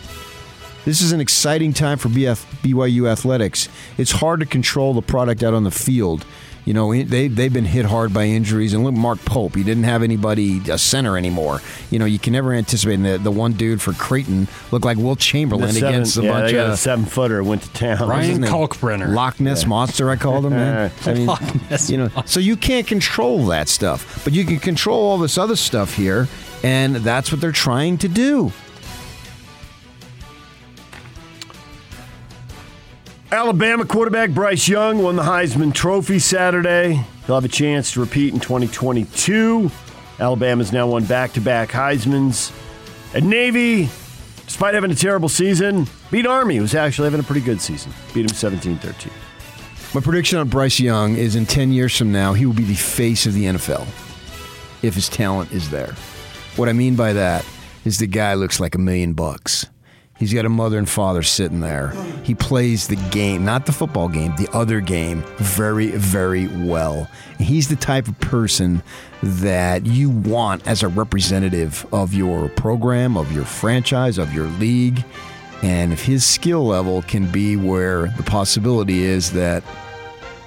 This 0.85 1.01
is 1.01 1.11
an 1.11 1.19
exciting 1.19 1.73
time 1.73 1.97
for 1.97 2.09
BF, 2.09 2.45
BYU 2.61 3.09
athletics. 3.09 3.67
It's 3.97 4.11
hard 4.11 4.39
to 4.41 4.45
control 4.45 4.93
the 4.93 5.01
product 5.01 5.41
out 5.43 5.53
on 5.53 5.63
the 5.63 5.71
field. 5.71 6.25
You 6.63 6.73
know, 6.73 6.91
they, 7.03 7.27
they've 7.27 7.53
been 7.53 7.65
hit 7.65 7.85
hard 7.85 8.11
by 8.11 8.23
injuries. 8.25 8.73
And 8.73 8.83
look, 8.83 8.95
Mark 8.95 9.19
Pope, 9.23 9.55
he 9.55 9.63
didn't 9.63 9.83
have 9.83 10.01
anybody, 10.01 10.61
a 10.71 10.79
center 10.79 11.15
anymore. 11.15 11.61
You 11.91 11.99
know, 11.99 12.05
you 12.05 12.17
can 12.17 12.33
never 12.33 12.53
anticipate. 12.53 12.95
And 12.95 13.05
The, 13.05 13.17
the 13.19 13.31
one 13.31 13.53
dude 13.53 13.83
for 13.83 13.93
Creighton 13.93 14.47
looked 14.71 14.83
like 14.85 14.97
Wilt 14.97 15.19
Chamberlain 15.19 15.67
The 15.67 15.73
seven- 15.73 15.89
against 15.93 16.17
a 16.17 16.23
yeah, 16.23 16.31
bunch 16.31 16.45
they 16.47 16.53
got 16.53 16.69
a 16.69 16.73
of. 16.73 16.79
seven 16.79 17.05
footer 17.05 17.43
went 17.43 17.61
to 17.63 17.73
town. 17.73 18.07
Ryan 18.09 18.41
name? 18.41 18.51
Kalkbrenner. 18.51 19.13
Loch 19.13 19.39
Ness 19.39 19.65
Monster, 19.67 20.09
I 20.09 20.15
called 20.15 20.45
him. 20.45 20.53
Man. 20.53 20.91
I 21.05 21.13
mean, 21.13 21.25
Loch 21.27 21.69
Ness 21.69 21.89
you 21.91 21.97
know, 21.97 22.09
so 22.25 22.39
you 22.39 22.55
can't 22.57 22.87
control 22.87 23.45
that 23.47 23.69
stuff, 23.69 24.23
but 24.23 24.33
you 24.33 24.43
can 24.43 24.57
control 24.57 24.99
all 25.03 25.19
this 25.19 25.37
other 25.37 25.55
stuff 25.55 25.93
here, 25.95 26.27
and 26.63 26.95
that's 26.97 27.31
what 27.31 27.41
they're 27.41 27.51
trying 27.51 27.99
to 27.99 28.07
do. 28.07 28.51
Alabama 33.35 33.83
quarterback 33.83 34.29
Bryce 34.29 34.65
Young 34.65 35.03
won 35.03 35.17
the 35.17 35.21
Heisman 35.21 35.73
Trophy 35.73 36.19
Saturday. 36.19 36.93
He'll 37.25 37.35
have 37.35 37.43
a 37.43 37.49
chance 37.49 37.91
to 37.91 37.99
repeat 37.99 38.33
in 38.33 38.39
2022. 38.39 39.69
Alabama's 40.21 40.71
now 40.71 40.87
won 40.87 41.03
back 41.03 41.33
to 41.33 41.41
back 41.41 41.67
Heisman's. 41.67 42.53
And 43.13 43.29
Navy, 43.29 43.89
despite 44.45 44.73
having 44.73 44.89
a 44.89 44.95
terrible 44.95 45.27
season, 45.27 45.85
beat 46.11 46.25
Army, 46.25 46.55
who's 46.55 46.75
actually 46.75 47.07
having 47.07 47.19
a 47.19 47.23
pretty 47.23 47.41
good 47.41 47.59
season. 47.59 47.91
Beat 48.13 48.21
him 48.21 48.29
17 48.29 48.77
13. 48.77 49.11
My 49.93 49.99
prediction 49.99 50.39
on 50.39 50.47
Bryce 50.47 50.79
Young 50.79 51.17
is 51.17 51.35
in 51.35 51.45
10 51.45 51.73
years 51.73 51.97
from 51.97 52.13
now, 52.13 52.31
he 52.31 52.45
will 52.45 52.53
be 52.53 52.63
the 52.63 52.73
face 52.73 53.25
of 53.25 53.33
the 53.33 53.43
NFL 53.43 53.85
if 54.81 54.95
his 54.95 55.09
talent 55.09 55.51
is 55.51 55.69
there. 55.69 55.93
What 56.55 56.69
I 56.69 56.73
mean 56.73 56.95
by 56.95 57.11
that 57.11 57.45
is 57.83 57.99
the 57.99 58.07
guy 58.07 58.35
looks 58.35 58.61
like 58.61 58.75
a 58.75 58.79
million 58.79 59.11
bucks. 59.11 59.65
He's 60.17 60.33
got 60.33 60.45
a 60.45 60.49
mother 60.49 60.77
and 60.77 60.87
father 60.87 61.23
sitting 61.23 61.59
there. 61.59 61.89
He 62.23 62.33
plays 62.35 62.87
the 62.87 62.95
game, 63.11 63.43
not 63.43 63.65
the 63.65 63.73
football 63.73 64.07
game, 64.07 64.33
the 64.37 64.49
other 64.53 64.79
game, 64.79 65.23
very, 65.37 65.87
very 65.87 66.47
well. 66.47 67.09
He's 67.37 67.67
the 67.67 67.75
type 67.75 68.07
of 68.07 68.17
person 68.21 68.81
that 69.21 69.85
you 69.85 70.09
want 70.09 70.65
as 70.65 70.83
a 70.83 70.87
representative 70.87 71.85
of 71.91 72.13
your 72.13 72.47
program, 72.49 73.17
of 73.17 73.33
your 73.33 73.43
franchise, 73.43 74.17
of 74.17 74.33
your 74.33 74.47
league. 74.47 75.03
And 75.61 75.91
if 75.91 76.05
his 76.05 76.25
skill 76.25 76.65
level 76.65 77.01
can 77.01 77.29
be 77.29 77.57
where 77.57 78.07
the 78.07 78.23
possibility 78.23 79.03
is 79.03 79.33
that 79.33 79.63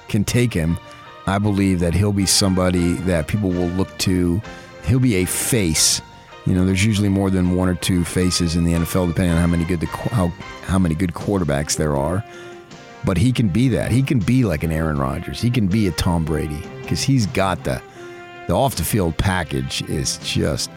can 0.09 0.25
take 0.25 0.55
him, 0.55 0.79
I 1.27 1.39
believe 1.39 1.81
that 1.81 1.93
he'll 1.93 2.15
be 2.15 2.25
somebody 2.25 2.95
that 2.95 3.29
people 3.29 3.51
will 3.51 3.69
look 3.69 3.97
to. 3.99 4.41
He'll 4.85 4.99
be 4.99 5.17
a 5.17 5.27
face. 5.27 6.01
You 6.49 6.55
know, 6.55 6.65
there's 6.65 6.85
usually 6.85 7.11
more 7.11 7.29
than 7.31 7.55
one 7.55 7.69
or 7.69 7.75
two 7.75 8.05
faces 8.05 8.57
in 8.57 8.65
the 8.65 8.73
NFL, 8.73 9.09
depending 9.09 9.35
on 9.35 9.41
how 9.41 9.47
many 9.47 9.65
good 9.65 9.81
the, 9.81 9.87
how 9.87 10.29
how 10.63 10.79
many 10.79 10.95
good 10.95 11.13
quarterbacks 11.13 11.77
there 11.77 11.95
are. 11.95 12.25
But 13.05 13.19
he 13.19 13.33
can 13.33 13.49
be 13.49 13.69
that. 13.69 13.91
He 13.91 14.03
can 14.03 14.19
be 14.19 14.45
like 14.45 14.65
an 14.65 14.73
Aaron 14.73 14.99
Rodgers. 14.99 15.43
He 15.43 15.51
can 15.51 15.67
be 15.69 15.87
a 15.89 15.93
Tom 15.93 16.25
Brady 16.25 16.63
because 16.81 17.03
he's 17.03 17.27
got 17.27 17.65
the 17.65 17.83
the 18.47 18.55
off 18.55 18.77
the 18.77 18.85
field 18.85 19.19
package 19.19 19.83
is 19.91 20.17
just 20.23 20.71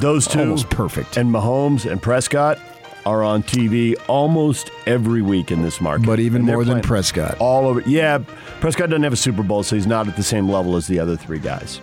Those 0.00 0.26
two, 0.26 0.40
almost 0.40 0.68
perfect. 0.68 1.16
and 1.16 1.32
Mahomes 1.32 1.88
and 1.90 2.02
Prescott, 2.02 2.58
are 3.06 3.22
on 3.22 3.42
TV 3.44 3.94
almost 4.08 4.70
every 4.86 5.22
week 5.22 5.50
in 5.52 5.62
this 5.62 5.80
market. 5.80 6.06
But 6.06 6.18
even 6.18 6.42
more 6.42 6.64
than 6.64 6.82
Prescott. 6.82 7.36
All 7.38 7.66
over. 7.66 7.80
Yeah, 7.86 8.18
Prescott 8.60 8.90
doesn't 8.90 9.04
have 9.04 9.12
a 9.12 9.16
Super 9.16 9.44
Bowl, 9.44 9.62
so 9.62 9.76
he's 9.76 9.86
not 9.86 10.08
at 10.08 10.16
the 10.16 10.22
same 10.24 10.48
level 10.48 10.76
as 10.76 10.88
the 10.88 10.98
other 10.98 11.16
three 11.16 11.38
guys. 11.38 11.80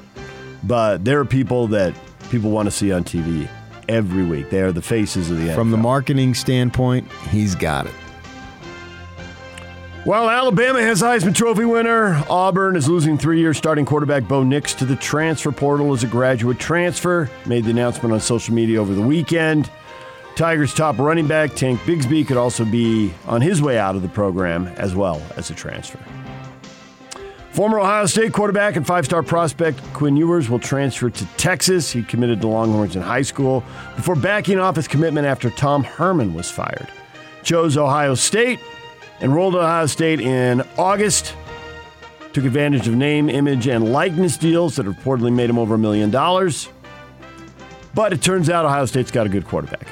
But 0.63 1.05
there 1.05 1.19
are 1.19 1.25
people 1.25 1.67
that 1.67 1.95
people 2.29 2.51
want 2.51 2.67
to 2.67 2.71
see 2.71 2.91
on 2.91 3.03
TV 3.03 3.47
every 3.87 4.23
week. 4.23 4.49
They 4.49 4.61
are 4.61 4.71
the 4.71 4.81
faces 4.81 5.29
of 5.31 5.37
the 5.37 5.47
NFL. 5.47 5.55
From 5.55 5.71
the 5.71 5.77
marketing 5.77 6.33
standpoint, 6.33 7.11
he's 7.29 7.55
got 7.55 7.85
it. 7.85 7.93
Well, 10.05 10.29
Alabama 10.29 10.81
has 10.83 11.01
Heisman 11.01 11.33
Trophy 11.33 11.65
winner. 11.65 12.23
Auburn 12.29 12.75
is 12.75 12.87
losing 12.87 13.17
three-year 13.17 13.55
starting 13.55 13.85
quarterback 13.85 14.27
Bo 14.27 14.43
Nix 14.43 14.75
to 14.75 14.85
the 14.85 14.95
transfer 14.95 15.51
portal 15.51 15.93
as 15.93 16.03
a 16.03 16.07
graduate 16.07 16.59
transfer. 16.59 17.27
Made 17.47 17.63
the 17.63 17.71
announcement 17.71 18.13
on 18.13 18.19
social 18.19 18.53
media 18.53 18.79
over 18.79 18.93
the 18.93 19.01
weekend. 19.01 19.71
Tigers' 20.35 20.75
top 20.75 20.99
running 20.99 21.27
back 21.27 21.55
Tank 21.55 21.79
Bigsby 21.81 22.27
could 22.27 22.37
also 22.37 22.65
be 22.65 23.15
on 23.25 23.41
his 23.41 23.63
way 23.63 23.79
out 23.79 23.95
of 23.95 24.03
the 24.03 24.09
program 24.09 24.67
as 24.75 24.93
well 24.93 25.19
as 25.37 25.49
a 25.49 25.55
transfer. 25.55 25.97
Former 27.55 27.79
Ohio 27.79 28.05
State 28.05 28.33
quarterback 28.33 28.75
and 28.75 28.85
five-star 28.85 29.23
prospect 29.23 29.81
Quinn 29.93 30.17
Ewers 30.17 30.49
will 30.49 30.59
transfer 30.59 31.09
to 31.09 31.25
Texas. 31.37 31.89
He 31.89 32.03
committed 32.03 32.41
to 32.41 32.47
Longhorns 32.47 32.95
in 32.95 33.01
high 33.01 33.21
school 33.21 33.63
before 33.95 34.15
backing 34.15 34.59
off 34.59 34.75
his 34.75 34.87
commitment 34.87 35.25
after 35.25 35.49
Tom 35.49 35.83
Herman 35.83 36.33
was 36.33 36.51
fired. 36.51 36.87
Chose 37.43 37.77
Ohio 37.77 38.13
State 38.13 38.59
Enrolled 39.21 39.55
at 39.55 39.61
Ohio 39.61 39.85
State 39.85 40.19
in 40.19 40.61
August. 40.77 41.35
Took 42.33 42.43
advantage 42.43 42.87
of 42.87 42.95
name, 42.95 43.29
image, 43.29 43.67
and 43.67 43.93
likeness 43.93 44.37
deals 44.37 44.75
that 44.75 44.85
reportedly 44.85 45.33
made 45.33 45.49
him 45.49 45.57
over 45.57 45.75
a 45.75 45.77
million 45.77 46.11
dollars. 46.11 46.67
But 47.93 48.11
it 48.11 48.21
turns 48.21 48.49
out 48.49 48.65
Ohio 48.65 48.85
State's 48.85 49.11
got 49.11 49.25
a 49.25 49.29
good 49.29 49.45
quarterback. 49.45 49.87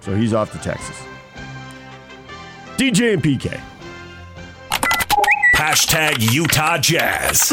So 0.00 0.16
he's 0.16 0.32
off 0.32 0.50
to 0.52 0.58
Texas. 0.58 1.00
DJ 2.76 3.14
and 3.14 3.22
PK. 3.22 3.60
Hashtag 5.58 6.32
Utah 6.32 6.78
Jazz. 6.78 7.52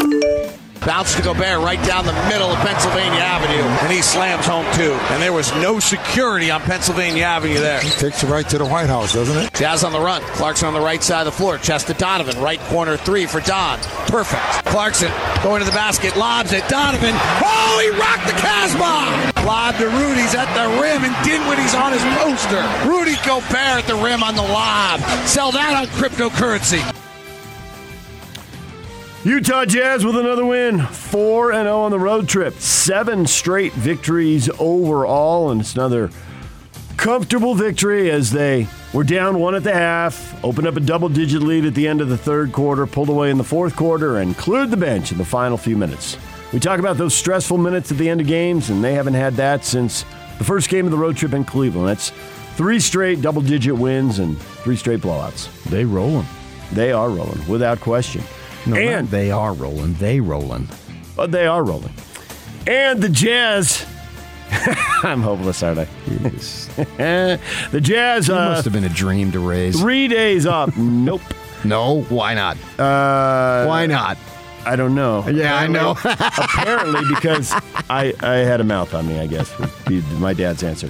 Bounce 0.86 1.16
to 1.16 1.22
Gobert 1.22 1.58
right 1.58 1.84
down 1.84 2.06
the 2.06 2.12
middle 2.30 2.46
of 2.46 2.56
Pennsylvania 2.58 3.18
Avenue, 3.18 3.66
and 3.82 3.92
he 3.92 4.00
slams 4.00 4.46
home 4.46 4.64
two. 4.74 4.92
And 5.10 5.20
there 5.20 5.32
was 5.32 5.52
no 5.56 5.80
security 5.80 6.48
on 6.48 6.60
Pennsylvania 6.60 7.24
Avenue 7.24 7.58
there. 7.58 7.80
He 7.80 7.90
takes 7.90 8.22
you 8.22 8.28
right 8.28 8.48
to 8.48 8.58
the 8.58 8.64
White 8.64 8.86
House, 8.86 9.12
doesn't 9.12 9.36
it? 9.36 9.52
Jazz 9.54 9.82
on 9.82 9.90
the 9.90 9.98
run. 9.98 10.22
Clarkson 10.22 10.68
on 10.68 10.74
the 10.74 10.80
right 10.80 11.02
side 11.02 11.26
of 11.26 11.32
the 11.32 11.32
floor. 11.32 11.58
Chest 11.58 11.88
to 11.88 11.94
Donovan. 11.94 12.40
Right 12.40 12.60
corner 12.70 12.96
three 12.96 13.26
for 13.26 13.40
Don. 13.40 13.80
Perfect. 14.06 14.64
Clarkson 14.66 15.10
going 15.42 15.58
to 15.58 15.66
the 15.66 15.74
basket. 15.74 16.16
Lobs 16.16 16.52
it. 16.52 16.62
Donovan. 16.68 17.12
Oh, 17.12 17.80
he 17.82 17.90
rocked 17.98 18.28
the 18.28 18.38
Casbah. 18.38 19.42
Lob 19.44 19.74
to 19.78 19.86
Rudy's 19.88 20.36
at 20.36 20.46
the 20.54 20.80
rim, 20.80 21.02
and 21.02 21.26
Dinwiddie's 21.26 21.74
on 21.74 21.90
his 21.90 22.02
poster. 22.22 22.62
Rudy 22.88 23.16
Gobert 23.26 23.82
at 23.82 23.86
the 23.88 23.96
rim 23.96 24.22
on 24.22 24.36
the 24.36 24.42
lob. 24.42 25.00
Sell 25.26 25.50
that 25.50 25.74
on 25.74 25.86
cryptocurrency. 25.88 26.95
Utah 29.26 29.64
Jazz 29.64 30.04
with 30.04 30.14
another 30.14 30.46
win. 30.46 30.78
4 30.80 31.52
0 31.52 31.80
on 31.80 31.90
the 31.90 31.98
road 31.98 32.28
trip. 32.28 32.54
Seven 32.60 33.26
straight 33.26 33.72
victories 33.72 34.48
overall, 34.60 35.50
and 35.50 35.62
it's 35.62 35.74
another 35.74 36.10
comfortable 36.96 37.56
victory 37.56 38.08
as 38.08 38.30
they 38.30 38.68
were 38.92 39.02
down 39.02 39.40
one 39.40 39.56
at 39.56 39.64
the 39.64 39.74
half, 39.74 40.44
opened 40.44 40.68
up 40.68 40.76
a 40.76 40.80
double 40.80 41.08
digit 41.08 41.42
lead 41.42 41.64
at 41.64 41.74
the 41.74 41.88
end 41.88 42.00
of 42.00 42.08
the 42.08 42.16
third 42.16 42.52
quarter, 42.52 42.86
pulled 42.86 43.08
away 43.08 43.32
in 43.32 43.36
the 43.36 43.42
fourth 43.42 43.74
quarter, 43.74 44.18
and 44.18 44.36
cleared 44.36 44.70
the 44.70 44.76
bench 44.76 45.10
in 45.10 45.18
the 45.18 45.24
final 45.24 45.56
few 45.56 45.76
minutes. 45.76 46.16
We 46.52 46.60
talk 46.60 46.78
about 46.78 46.96
those 46.96 47.12
stressful 47.12 47.58
minutes 47.58 47.90
at 47.90 47.98
the 47.98 48.08
end 48.08 48.20
of 48.20 48.28
games, 48.28 48.70
and 48.70 48.84
they 48.84 48.94
haven't 48.94 49.14
had 49.14 49.34
that 49.34 49.64
since 49.64 50.04
the 50.38 50.44
first 50.44 50.68
game 50.68 50.84
of 50.84 50.92
the 50.92 50.98
road 50.98 51.16
trip 51.16 51.32
in 51.32 51.42
Cleveland. 51.42 51.88
That's 51.88 52.10
three 52.54 52.78
straight 52.78 53.22
double 53.22 53.42
digit 53.42 53.76
wins 53.76 54.20
and 54.20 54.38
three 54.38 54.76
straight 54.76 55.00
blowouts. 55.00 55.52
They 55.64 55.84
rolling. 55.84 56.28
They 56.70 56.92
are 56.92 57.10
rolling, 57.10 57.44
without 57.48 57.80
question. 57.80 58.22
No, 58.66 58.76
and 58.76 59.08
they 59.08 59.30
are 59.30 59.52
rolling. 59.52 59.94
They 59.94 60.20
rolling. 60.20 60.68
but 61.14 61.30
they 61.32 61.46
are 61.46 61.62
rolling. 61.64 61.92
And 62.66 63.00
the 63.02 63.08
Jazz. 63.08 63.86
I'm 65.02 65.22
hopeless, 65.22 65.62
aren't 65.62 65.80
I? 65.80 65.84
the 67.70 67.80
Jazz. 67.80 68.28
It 68.28 68.32
Uh, 68.36 68.48
must 68.50 68.64
have 68.64 68.72
been 68.72 68.84
a 68.84 68.88
dream 68.88 69.30
to 69.32 69.40
raise. 69.40 69.78
three 69.80 70.08
days 70.08 70.46
off. 70.46 70.76
nope. 70.76 71.20
No, 71.64 72.02
why 72.02 72.34
not? 72.34 72.56
Uh, 72.78 73.66
Why 73.66 73.86
not? 73.86 74.18
I 74.64 74.76
don't 74.76 74.94
know. 74.94 75.26
Yeah, 75.28 75.56
I 75.56 75.66
know. 75.68 75.96
Apparently, 76.04 77.00
because 77.14 77.52
I, 77.88 78.12
I 78.20 78.34
had 78.38 78.60
a 78.60 78.64
mouth 78.64 78.94
on 78.94 79.06
me, 79.08 79.18
I 79.20 79.26
guess, 79.26 79.56
would 79.58 79.70
be 79.86 80.00
my 80.18 80.32
dad's 80.32 80.62
answer. 80.64 80.88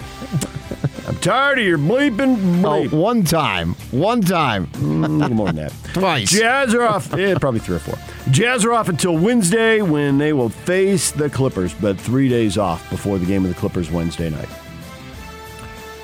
I'm 1.07 1.17
tired 1.19 1.59
of 1.61 1.65
your 1.65 1.79
bleeping 1.79 2.65
Oh, 2.65 2.83
bleep. 2.83 2.93
one 2.93 3.23
time. 3.23 3.75
One 3.93 4.21
time. 4.23 4.67
Mm, 4.69 5.05
a 5.05 5.09
little 5.09 5.37
more 5.37 5.47
than 5.47 5.57
that. 5.57 5.73
Twice. 5.95 6.31
Jazz 6.31 6.75
are 6.75 6.83
off. 6.83 7.13
Yeah, 7.17 7.39
probably 7.39 7.61
three 7.61 7.77
or 7.77 7.79
four. 7.79 7.97
Jazz 8.33 8.65
are 8.65 8.73
off 8.73 8.89
until 8.89 9.17
Wednesday 9.17 9.83
when 9.83 10.19
they 10.19 10.33
will 10.33 10.49
face 10.49 11.13
the 11.13 11.31
Clippers, 11.31 11.73
but 11.75 11.99
three 11.99 12.29
days 12.29 12.59
off 12.59 12.89
before 12.91 13.19
the 13.19 13.27
game 13.27 13.45
of 13.45 13.49
the 13.55 13.59
Clippers 13.59 13.91
Wednesday 13.91 14.31
night. 14.31 14.49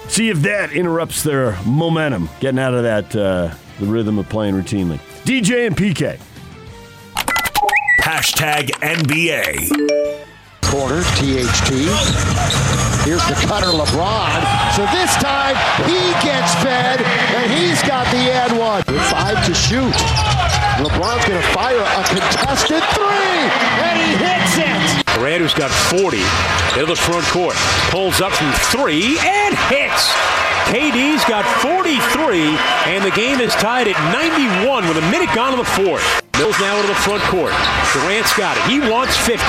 See 0.09 0.29
if 0.29 0.39
that 0.43 0.73
interrupts 0.73 1.23
their 1.25 1.59
momentum, 1.67 2.29
getting 2.39 2.59
out 2.61 2.75
of 2.75 2.83
that 2.85 3.17
uh, 3.17 3.55
the 3.81 3.87
rhythm 3.87 4.19
of 4.19 4.29
playing 4.29 4.55
routinely. 4.55 4.99
DJ 5.25 5.67
and 5.67 5.77
PK. 5.77 6.21
Hashtag 8.01 8.71
NBA. 8.83 10.27
Corner, 10.63 11.03
THT. 11.03 12.72
Here's 13.05 13.27
the 13.27 13.35
cutter, 13.35 13.67
LeBron. 13.67 14.31
So 14.77 14.87
this 14.95 15.11
time 15.17 15.57
he 15.91 16.15
gets 16.23 16.55
fed, 16.63 17.03
and 17.03 17.51
he's 17.51 17.83
got 17.83 18.07
the 18.15 18.31
and 18.31 18.57
one. 18.57 18.83
Five 19.11 19.45
to 19.47 19.55
shoot. 19.55 19.93
LeBron's 20.79 21.27
going 21.27 21.43
to 21.43 21.49
fire 21.49 21.83
a 21.83 22.03
contested 22.07 22.83
three, 22.95 23.43
and 23.83 23.99
he 23.99 24.11
hits 24.23 24.55
it. 24.59 24.82
Durant, 25.23 25.41
who's 25.41 25.55
got 25.55 25.71
40 25.71 26.19
into 26.75 26.91
the 26.91 26.99
front 26.99 27.23
court, 27.31 27.55
pulls 27.95 28.21
up 28.21 28.35
from 28.35 28.51
three 28.75 29.15
and 29.23 29.55
hits. 29.71 30.11
KD's 30.67 31.23
got 31.31 31.47
43, 31.63 32.59
and 32.91 33.05
the 33.07 33.15
game 33.15 33.39
is 33.39 33.55
tied 33.55 33.87
at 33.87 33.95
91 34.11 34.83
with 34.89 34.99
a 34.99 35.07
minute 35.15 35.31
gone 35.31 35.55
in 35.55 35.63
the 35.63 35.73
fourth. 35.79 36.03
Mills 36.35 36.59
now 36.59 36.75
into 36.75 36.91
the 36.91 36.99
front 37.07 37.23
court. 37.31 37.55
Durant's 37.95 38.35
got 38.35 38.59
it. 38.59 38.67
He 38.67 38.83
wants 38.83 39.15
50. 39.15 39.47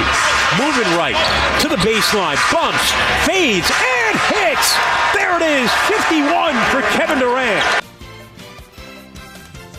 Moving 0.62 0.86
right 0.94 1.18
to 1.65 1.68
the 1.68 1.82
baseline. 1.82 2.38
Bumps, 2.53 2.94
fades, 3.25 3.65
and 3.74 4.13
hits. 4.30 4.77
There 5.18 5.42
it 5.42 5.46
is. 5.58 5.74
51 5.89 6.53
for 6.70 6.86
Kevin 6.94 7.18
Durant. 7.18 7.65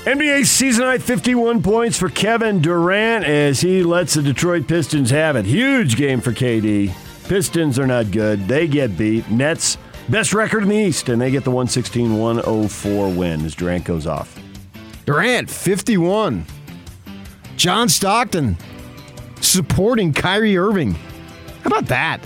NBA 0.05 0.45
season 0.45 0.85
high 0.85 0.99
51 0.99 1.63
points 1.63 1.99
for 1.99 2.11
Kevin 2.11 2.61
Durant 2.61 3.25
as 3.25 3.63
he 3.63 3.83
lets 3.83 4.13
the 4.13 4.23
Detroit 4.23 4.69
Pistons 4.69 5.09
have 5.09 5.35
it. 5.35 5.47
Huge 5.47 5.97
game 5.97 6.21
for 6.21 6.31
KD. 6.31 6.93
Pistons 7.27 7.79
are 7.79 7.87
not 7.87 8.11
good. 8.11 8.47
They 8.47 8.69
get 8.69 8.99
beat. 8.99 9.31
Nets, 9.31 9.79
best 10.11 10.35
record 10.35 10.63
in 10.63 10.69
the 10.69 10.77
East, 10.77 11.09
and 11.09 11.19
they 11.19 11.31
get 11.31 11.45
the 11.45 11.51
116 11.51 12.19
104 12.19 13.09
win 13.15 13.47
as 13.47 13.55
Durant 13.55 13.87
goes 13.87 14.07
off. 14.07 14.39
Durant, 15.07 15.49
51. 15.49 16.45
John 17.57 17.89
Stockton 17.89 18.59
supporting 19.41 20.13
Kyrie 20.13 20.59
Irving. 20.59 20.93
How 21.63 21.69
about 21.69 21.87
that? 21.87 22.21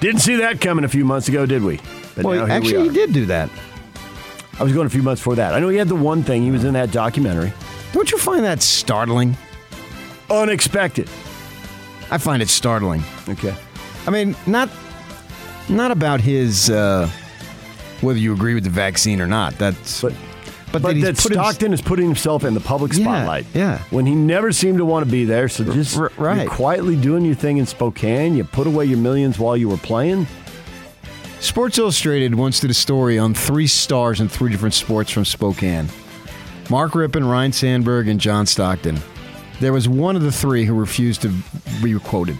Didn't 0.00 0.20
see 0.20 0.34
that 0.36 0.60
coming 0.60 0.84
a 0.84 0.88
few 0.88 1.04
months 1.04 1.28
ago, 1.28 1.46
did 1.46 1.62
we? 1.62 1.78
But 2.16 2.24
well, 2.24 2.40
now 2.40 2.46
here 2.46 2.54
actually, 2.56 2.88
we 2.88 2.88
he 2.88 2.94
did 2.94 3.12
do 3.12 3.26
that. 3.26 3.50
I 4.58 4.62
was 4.62 4.72
going 4.72 4.86
a 4.86 4.90
few 4.90 5.02
months 5.02 5.20
before 5.20 5.34
that. 5.36 5.54
I 5.54 5.60
know 5.60 5.68
he 5.68 5.76
had 5.76 5.88
the 5.88 5.96
one 5.96 6.22
thing. 6.22 6.42
He 6.42 6.50
was 6.50 6.64
in 6.64 6.74
that 6.74 6.90
documentary. 6.92 7.52
Don't 7.92 8.10
you 8.10 8.18
find 8.18 8.44
that 8.44 8.62
startling? 8.62 9.36
Unexpected. 10.30 11.08
I 12.10 12.18
find 12.18 12.42
it 12.42 12.48
startling. 12.48 13.02
Okay. 13.28 13.54
I 14.06 14.10
mean, 14.10 14.36
not 14.46 14.70
not 15.68 15.90
about 15.90 16.20
his 16.20 16.70
uh, 16.70 17.08
whether 18.00 18.18
you 18.18 18.32
agree 18.32 18.54
with 18.54 18.64
the 18.64 18.70
vaccine 18.70 19.20
or 19.20 19.26
not. 19.26 19.58
That's 19.58 20.02
but 20.02 20.14
but, 20.72 20.82
But, 20.82 20.94
that 21.00 21.16
that 21.16 21.16
Stockton 21.18 21.72
is 21.72 21.80
putting 21.80 22.06
himself 22.06 22.42
in 22.44 22.52
the 22.54 22.60
public 22.60 22.92
Yeah, 22.94 23.04
spotlight. 23.04 23.46
yeah. 23.54 23.78
When 23.90 24.06
he 24.06 24.14
never 24.14 24.50
seemed 24.52 24.78
to 24.78 24.84
want 24.84 25.04
to 25.04 25.10
be 25.10 25.24
there. 25.24 25.48
So 25.48 25.62
just 25.64 25.96
r- 25.96 26.10
right. 26.16 26.42
you're 26.42 26.50
quietly 26.50 26.96
doing 26.96 27.24
your 27.24 27.36
thing 27.36 27.58
in 27.58 27.66
Spokane. 27.66 28.34
You 28.36 28.42
put 28.44 28.66
away 28.66 28.84
your 28.86 28.98
millions 28.98 29.38
while 29.38 29.56
you 29.56 29.68
were 29.68 29.76
playing. 29.76 30.26
Sports 31.44 31.76
Illustrated 31.76 32.34
once 32.34 32.60
did 32.60 32.70
a 32.70 32.74
story 32.74 33.18
on 33.18 33.34
three 33.34 33.66
stars 33.66 34.18
in 34.18 34.28
three 34.30 34.50
different 34.50 34.74
sports 34.74 35.10
from 35.10 35.26
Spokane 35.26 35.88
Mark 36.70 36.92
Rypien, 36.92 37.30
Ryne 37.30 37.52
Sandberg, 37.52 38.08
and 38.08 38.18
John 38.18 38.46
Stockton. 38.46 38.98
There 39.60 39.72
was 39.72 39.86
one 39.86 40.16
of 40.16 40.22
the 40.22 40.32
three 40.32 40.64
who 40.64 40.72
refused 40.72 41.20
to 41.22 41.34
be 41.82 41.98
quoted. 41.98 42.38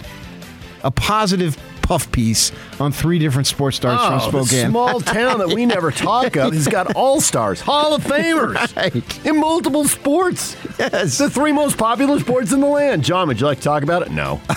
A 0.84 0.90
positive 0.90 1.58
puff 1.82 2.11
piece 2.12 2.50
on 2.80 2.92
three 2.92 3.18
different 3.18 3.46
sports 3.46 3.76
stars 3.76 3.99
oh, 4.02 4.30
from 4.30 4.46
Spokane. 4.46 4.64
the 4.64 4.70
small 4.70 5.00
town 5.02 5.38
that 5.38 5.49
we 5.49 5.66
never 5.66 5.90
talk 5.92 6.37
of 6.37 6.54
has 6.54 6.66
got 6.66 6.96
all 6.96 7.20
stars, 7.20 7.61
Hall 7.61 7.94
of 7.94 8.02
Famers 8.02 8.75
Right. 8.75 9.26
in 9.26 9.38
multiple 9.38 9.84
sports. 9.84 10.56
Yes. 10.78 11.18
The 11.18 11.28
three 11.28 11.52
most 11.52 11.76
popular 11.76 12.18
sports 12.20 12.52
in 12.52 12.61
the 12.61 12.66
land. 12.66 13.04
John, 13.04 13.28
would 13.28 13.38
you 13.38 13.46
like 13.46 13.58
to 13.58 13.64
talk 13.64 13.82
about 13.82 14.00
it? 14.00 14.11
No. 14.11 14.40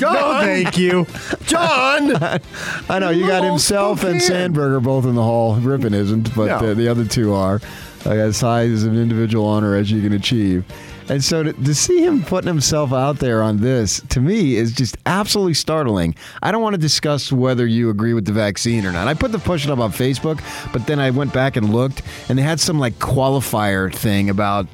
John, 0.00 0.44
Thank 0.44 0.78
you. 0.78 1.06
John. 1.44 2.16
I 2.88 2.98
know 2.98 3.10
you 3.10 3.26
got 3.26 3.44
himself 3.44 4.02
and 4.04 4.20
Spokane. 4.20 4.36
Sandberg 4.40 4.72
are 4.72 4.80
both 4.80 5.04
in 5.04 5.14
the 5.14 5.22
hall. 5.22 5.56
Rypien 5.56 5.92
isn't, 5.94 6.34
but 6.34 6.46
No. 6.46 6.68
the, 6.68 6.74
the 6.74 6.88
other 6.88 7.04
two 7.04 7.32
are. 7.34 7.60
Like 8.04 8.16
as 8.18 8.40
high 8.40 8.62
as 8.62 8.84
an 8.84 8.96
individual 8.96 9.46
honor 9.46 9.74
as 9.74 9.90
you 9.90 10.00
can 10.00 10.12
achieve. 10.14 10.64
And 11.10 11.22
so 11.24 11.42
to, 11.42 11.52
to 11.52 11.74
see 11.74 12.04
him 12.04 12.22
putting 12.22 12.46
himself 12.46 12.92
out 12.92 13.18
there 13.18 13.42
on 13.42 13.58
this, 13.58 14.00
to 14.10 14.20
me, 14.20 14.54
is 14.54 14.72
just 14.72 14.96
absolutely 15.06 15.54
startling. 15.54 16.14
I 16.40 16.52
don't 16.52 16.62
want 16.62 16.74
to 16.74 16.80
discuss 16.80 17.32
whether 17.32 17.66
you 17.66 17.90
agree 17.90 18.14
with 18.14 18.24
the 18.26 18.32
vaccine 18.32 18.86
or 18.86 18.92
not. 18.92 19.08
I 19.08 19.14
put 19.14 19.32
the 19.32 19.38
push 19.40 19.64
it 19.64 19.70
up 19.72 19.80
on 19.80 19.90
Facebook, 19.90 20.40
but 20.72 20.86
then 20.86 21.00
I 21.00 21.10
went 21.10 21.32
back 21.32 21.56
and 21.56 21.72
looked, 21.74 22.02
and 22.28 22.38
they 22.38 22.42
had 22.42 22.60
some 22.60 22.78
like 22.78 22.94
qualifier 23.00 23.92
thing 23.92 24.30
about 24.30 24.66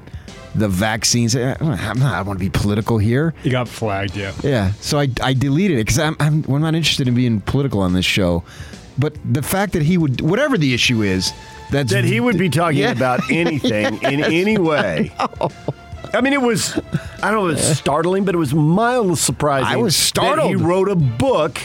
the 0.59 0.69
vaccines. 0.69 1.35
I'm 1.37 1.99
not, 1.99 2.15
I 2.15 2.23
want 2.23 2.39
to 2.39 2.45
be 2.45 2.51
political 2.51 2.99
here. 2.99 3.35
He 3.43 3.51
got 3.51 3.69
flagged, 3.69 4.17
yeah. 4.17 4.33
Yeah, 4.43 4.73
so 4.81 4.99
I, 4.99 5.09
I 5.23 5.33
deleted 5.35 5.79
it 5.79 5.83
because 5.83 5.99
I'm, 5.99 6.17
I'm 6.21 6.43
we're 6.43 6.59
not 6.59 6.75
interested 6.75 7.07
in 7.09 7.15
being 7.15 7.41
political 7.43 7.81
on 7.81 7.93
this 7.93 8.05
show. 8.05 8.43
But 8.99 9.15
the 9.31 9.43
fact 9.43 9.75
that 9.75 9.83
he 9.83 9.99
would, 9.99 10.21
whatever 10.23 10.57
the 10.57 10.73
issue 10.73 11.03
is, 11.03 11.33
that's 11.71 11.93
that 11.93 12.05
he 12.05 12.19
would 12.21 12.39
be 12.39 12.49
talking 12.49 12.79
Yeah. 12.79 12.93
about 12.93 13.21
anything 13.31 14.03
in 14.03 14.25
any 14.25 14.57
way. 14.71 15.13
I 16.15 16.21
mean, 16.23 16.33
it 16.33 16.41
was, 16.41 16.77
I 17.23 17.31
don't 17.31 17.35
know, 17.35 17.47
it 17.49 17.55
was 17.55 17.79
startling, 17.79 18.25
but 18.25 18.35
it 18.35 18.39
was 18.39 18.55
mildly 18.55 19.17
surprising. 19.17 19.69
I 19.69 19.77
was 19.77 20.11
That 20.13 20.39
he 20.47 20.55
wrote 20.57 20.89
a 20.89 20.95
book 20.97 21.59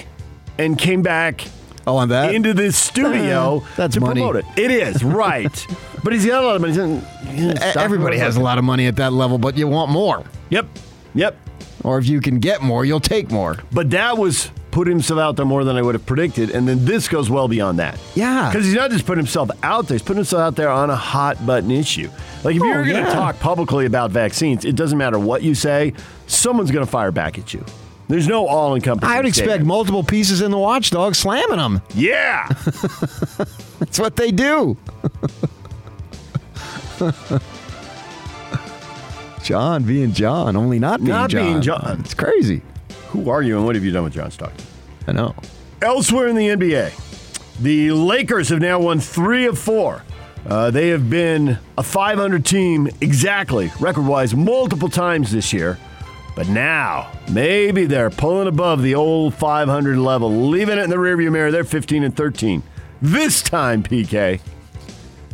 and 0.57 0.77
came 0.77 1.01
back 1.01 1.45
Oh, 1.87 1.97
on 1.97 2.09
that 2.09 2.33
into 2.35 2.53
this 2.53 2.77
studio 2.77 3.57
uh, 3.57 3.65
That's 3.75 3.95
to 3.95 4.01
money. 4.01 4.21
promote 4.21 4.35
it. 4.37 4.45
It 4.57 4.71
is, 4.71 5.03
right. 5.03 5.67
but 6.03 6.13
he's 6.13 6.25
got 6.25 6.43
a 6.43 6.47
lot 6.47 6.55
of 6.55 6.61
money. 6.61 6.73
He's 6.73 6.81
in- 6.81 7.01
he's 7.35 7.45
in 7.45 7.51
E- 7.51 7.55
stock 7.57 7.77
Everybody 7.77 8.17
market. 8.17 8.25
has 8.25 8.35
a 8.37 8.41
lot 8.41 8.57
of 8.57 8.63
money 8.63 8.87
at 8.87 8.95
that 8.97 9.13
level, 9.13 9.37
but 9.37 9.57
you 9.57 9.67
want 9.67 9.91
more. 9.91 10.23
Yep, 10.49 10.67
yep. 11.15 11.37
Or 11.83 11.97
if 11.97 12.07
you 12.07 12.21
can 12.21 12.39
get 12.39 12.61
more, 12.61 12.85
you'll 12.85 12.99
take 12.99 13.31
more. 13.31 13.57
But 13.71 13.89
that 13.91 14.17
was 14.17 14.51
putting 14.69 14.93
himself 14.93 15.19
out 15.19 15.35
there 15.35 15.45
more 15.45 15.63
than 15.63 15.75
I 15.75 15.81
would 15.81 15.95
have 15.95 16.05
predicted. 16.05 16.51
And 16.51 16.65
then 16.67 16.85
this 16.85 17.07
goes 17.09 17.29
well 17.29 17.47
beyond 17.49 17.79
that. 17.79 17.99
Yeah. 18.15 18.49
Because 18.49 18.65
he's 18.65 18.75
not 18.75 18.89
just 18.91 19.05
putting 19.05 19.19
himself 19.23 19.49
out 19.63 19.87
there, 19.87 19.95
he's 19.95 20.01
putting 20.01 20.17
himself 20.17 20.41
out 20.41 20.55
there 20.55 20.69
on 20.69 20.89
a 20.89 20.95
hot 20.95 21.43
button 21.45 21.71
issue. 21.71 22.09
Like 22.43 22.55
if 22.55 22.61
Oh, 22.61 22.65
you're 22.65 22.83
going 22.85 23.03
to 23.03 23.09
yeah. 23.09 23.13
talk 23.13 23.37
publicly 23.39 23.85
about 23.85 24.11
vaccines, 24.11 24.63
it 24.63 24.75
doesn't 24.77 24.97
matter 24.97 25.19
what 25.19 25.41
you 25.41 25.55
say, 25.55 25.91
someone's 26.27 26.71
going 26.71 26.85
to 26.85 26.89
fire 26.91 27.11
back 27.11 27.37
at 27.37 27.53
you. 27.53 27.65
There's 28.11 28.27
no 28.27 28.45
all 28.45 28.75
encompassing. 28.75 29.09
I 29.09 29.15
would 29.15 29.25
expect 29.25 29.63
multiple 29.63 30.03
pieces 30.03 30.41
in 30.41 30.51
the 30.51 30.57
watchdog 30.57 31.15
slamming 31.15 31.55
them. 31.55 31.81
Yeah. 31.95 32.45
That's 33.79 33.99
what 33.99 34.17
they 34.17 34.31
do. 34.31 34.75
John 39.43 39.83
being 39.83 40.11
John, 40.11 40.57
only 40.57 40.77
not 40.77 40.99
being 40.99 41.07
Not 41.09 41.29
John. 41.29 41.41
being 41.45 41.61
John. 41.61 42.01
It's 42.01 42.13
crazy. 42.13 42.61
Who 43.11 43.29
are 43.29 43.41
you 43.41 43.55
and 43.55 43.65
what 43.65 43.75
have 43.75 43.85
you 43.85 43.91
done 43.91 44.03
with 44.03 44.11
John 44.11 44.29
Stockton? 44.29 44.65
I 45.07 45.13
know. 45.13 45.33
Elsewhere 45.81 46.27
in 46.27 46.35
the 46.35 46.49
NBA, 46.49 46.91
the 47.61 47.91
Lakers 47.91 48.49
have 48.49 48.59
now 48.59 48.77
won 48.77 48.99
three 48.99 49.45
of 49.45 49.57
four. 49.57 50.03
Uh, 50.45 50.69
they 50.69 50.89
have 50.89 51.09
been 51.09 51.57
a 51.77 51.83
500 51.83 52.45
team 52.45 52.89
exactly, 52.99 53.71
record 53.79 54.05
wise, 54.05 54.35
multiple 54.35 54.89
times 54.89 55.31
this 55.31 55.53
year. 55.53 55.77
But 56.35 56.47
now, 56.47 57.11
maybe 57.31 57.85
they're 57.85 58.09
pulling 58.09 58.47
above 58.47 58.81
the 58.81 58.95
old 58.95 59.33
500 59.35 59.97
level, 59.97 60.47
leaving 60.47 60.77
it 60.77 60.83
in 60.83 60.89
the 60.89 60.95
rearview 60.95 61.31
mirror. 61.31 61.51
They're 61.51 61.63
15 61.63 62.03
and 62.03 62.15
13. 62.15 62.63
This 63.01 63.41
time, 63.41 63.83
PK. 63.83 64.39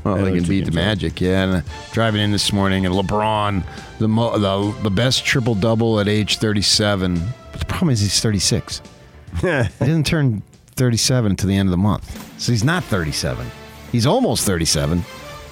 Well, 0.04 0.24
they 0.24 0.40
can 0.40 0.48
beat 0.48 0.66
the 0.66 0.72
Magic, 0.72 1.20
yeah. 1.20 1.44
And 1.44 1.56
uh, 1.56 1.62
driving 1.92 2.22
in 2.22 2.32
this 2.32 2.54
morning, 2.54 2.86
and 2.86 2.96
LeBron, 2.96 3.64
the 4.00 4.08
mo- 4.08 4.38
the, 4.38 4.82
the 4.84 4.90
best 4.90 5.26
triple 5.26 5.54
double 5.54 6.00
at 6.00 6.08
age 6.08 6.38
37. 6.38 7.20
But 7.52 7.60
the 7.60 7.66
problem 7.66 7.90
is 7.90 8.00
he's 8.00 8.22
36. 8.22 8.82
he 9.42 9.48
didn't 9.80 10.06
turn 10.06 10.42
37 10.76 11.32
until 11.32 11.50
the 11.50 11.58
end 11.58 11.68
of 11.68 11.72
the 11.72 11.78
month, 11.78 12.40
so 12.40 12.52
he's 12.52 12.64
not 12.64 12.84
37. 12.86 13.46
He's 13.92 14.06
almost 14.06 14.46
37, 14.46 15.04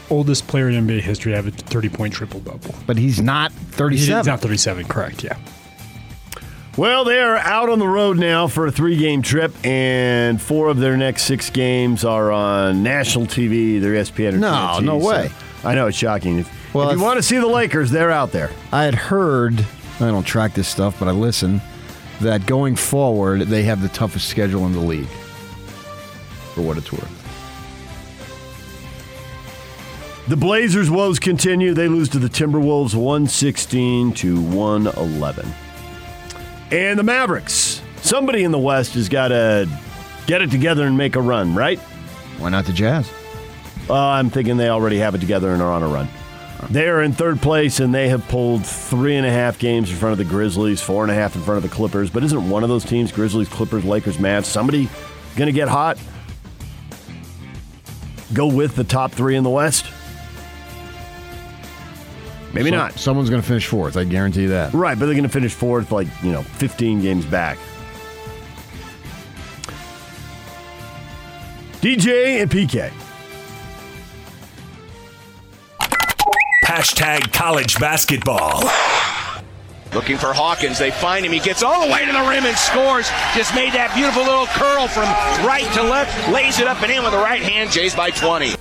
Oldest 0.09 0.47
player 0.47 0.69
in 0.69 0.87
NBA 0.87 1.01
history 1.01 1.31
to 1.31 1.35
have 1.35 1.47
a 1.47 1.51
30 1.51 1.89
point 1.89 2.13
triple 2.13 2.39
double. 2.41 2.75
but 2.85 2.97
he's 2.97 3.21
not 3.21 3.51
He's 3.51 3.75
37. 3.75 4.25
not 4.25 4.39
37, 4.41 4.85
correct, 4.85 5.23
yeah. 5.23 5.37
Well, 6.77 7.05
they 7.05 7.19
are 7.19 7.37
out 7.37 7.69
on 7.69 7.79
the 7.79 7.87
road 7.87 8.17
now 8.17 8.47
for 8.47 8.67
a 8.67 8.71
three 8.71 8.97
game 8.97 9.21
trip, 9.21 9.53
and 9.65 10.41
four 10.41 10.67
of 10.69 10.77
their 10.77 10.97
next 10.97 11.23
six 11.23 11.49
games 11.49 12.03
are 12.03 12.31
on 12.33 12.83
national 12.83 13.27
TV. 13.27 13.79
They're 13.79 13.95
E 13.95 13.99
ESPN. 13.99 14.33
Or 14.33 14.37
No, 14.37 14.47
TNT, 14.51 14.83
no 14.83 14.99
so- 14.99 15.07
way. 15.07 15.31
I 15.63 15.73
know 15.73 15.87
it's 15.87 15.97
shocking. 15.97 16.39
If, 16.39 16.73
Well, 16.75 16.89
if 16.89 16.97
you 16.97 17.03
want 17.03 17.17
to 17.17 17.23
see 17.23 17.37
the 17.37 17.47
Lakers, 17.47 17.89
they're 17.91 18.11
out 18.11 18.31
there. 18.33 18.51
I 18.73 18.83
had 18.83 18.93
heard, 18.93 19.65
I 19.99 20.07
don't 20.11 20.25
track 20.25 20.53
this 20.53 20.67
stuff, 20.67 20.99
but 20.99 21.07
I 21.07 21.11
listen, 21.11 21.61
that 22.21 22.45
going 22.45 22.75
forward, 22.75 23.41
they 23.43 23.63
have 23.63 23.81
the 23.81 23.87
toughest 23.89 24.27
schedule 24.27 24.65
in 24.67 24.73
the 24.73 24.79
league. 24.81 25.07
For 26.53 26.61
what 26.61 26.77
it's 26.77 26.91
worth. 26.91 27.21
The 30.27 30.35
Blazers' 30.35 30.89
woes 30.89 31.19
continue. 31.19 31.75
They 31.75 31.87
lose 31.87 32.09
to 32.09 32.19
the 32.19 32.27
Timberwolves 32.27 32.95
116 32.95 34.13
to 34.13 34.41
111. 34.41 35.53
And 36.71 36.97
the 36.97 37.03
Mavericks. 37.03 37.83
Somebody 37.97 38.43
in 38.43 38.51
the 38.51 38.57
West 38.57 38.95
has 38.95 39.07
got 39.07 39.27
to 39.27 39.69
get 40.25 40.41
it 40.41 40.49
together 40.49 40.87
and 40.87 40.97
make 40.97 41.15
a 41.15 41.21
run, 41.21 41.53
right? 41.53 41.77
Why 42.39 42.49
not 42.49 42.65
the 42.65 42.73
Jazz? 42.73 43.07
Uh, 43.87 43.93
I'm 43.93 44.31
thinking 44.31 44.57
they 44.57 44.69
already 44.69 44.97
have 44.97 45.13
it 45.13 45.19
together 45.21 45.53
and 45.53 45.61
are 45.61 45.71
on 45.71 45.83
a 45.83 45.87
run. 45.87 46.07
They 46.71 46.87
are 46.87 47.03
in 47.03 47.13
third 47.13 47.39
place, 47.39 47.79
and 47.79 47.93
they 47.93 48.09
have 48.09 48.27
pulled 48.27 48.65
three 48.65 49.17
and 49.17 49.27
a 49.27 49.31
half 49.31 49.59
games 49.59 49.91
in 49.91 49.97
front 49.97 50.13
of 50.13 50.17
the 50.17 50.25
Grizzlies, 50.25 50.81
four 50.81 51.03
and 51.03 51.11
a 51.11 51.15
half 51.15 51.35
in 51.35 51.43
front 51.43 51.63
of 51.63 51.69
the 51.69 51.75
Clippers. 51.75 52.09
But 52.09 52.23
isn't 52.23 52.49
one 52.49 52.63
of 52.63 52.69
those 52.69 52.83
teams, 52.83 53.11
Grizzlies, 53.11 53.47
Clippers, 53.47 53.85
Lakers, 53.85 54.17
Mavs, 54.17 54.45
somebody 54.45 54.89
going 55.35 55.45
to 55.47 55.51
get 55.51 55.67
hot? 55.67 55.99
Go 58.33 58.47
with 58.47 58.75
the 58.75 58.83
top 58.83 59.11
three 59.11 59.35
in 59.35 59.43
the 59.43 59.51
West? 59.51 59.85
Maybe 62.55 62.69
So- 62.69 62.77
not. 62.77 62.97
Someone's 62.97 63.29
going 63.29 63.41
to 63.41 63.47
finish 63.47 63.67
fourth. 63.67 63.97
I 63.97 64.05
guarantee 64.05 64.45
that. 64.47 64.73
Right, 64.73 64.97
but 64.97 65.05
they're 65.05 65.13
going 65.13 65.23
to 65.23 65.29
finish 65.29 65.53
fourth, 65.53 65.91
like, 65.91 66.07
you 66.23 66.31
know, 66.31 66.41
15 66.41 67.01
games 67.01 67.25
back. 67.25 67.57
DJ 71.81 72.41
and 72.41 72.49
PK. 72.49 72.91
Hashtag 76.63 77.31
college 77.31 77.77
basketball. 77.79 78.63
Looking 79.93 80.17
for 80.17 80.33
Hawkins. 80.33 80.79
They 80.79 80.91
find 80.91 81.25
him. 81.25 81.31
He 81.31 81.39
gets 81.39 81.61
all 81.61 81.85
the 81.85 81.91
way 81.91 82.05
to 82.05 82.11
the 82.11 82.19
rim 82.27 82.45
and 82.45 82.57
scores. 82.57 83.07
Just 83.35 83.53
made 83.53 83.71
that 83.73 83.93
beautiful 83.95 84.23
little 84.23 84.47
curl 84.47 84.87
from 84.87 85.03
right 85.45 85.69
to 85.73 85.83
left. 85.83 86.29
Lays 86.33 86.59
it 86.59 86.67
up 86.67 86.81
and 86.81 86.91
in 86.91 87.03
with 87.03 87.11
the 87.11 87.17
right 87.19 87.41
hand. 87.41 87.71
Jays 87.71 87.93
by 87.95 88.09
20. 88.09 88.55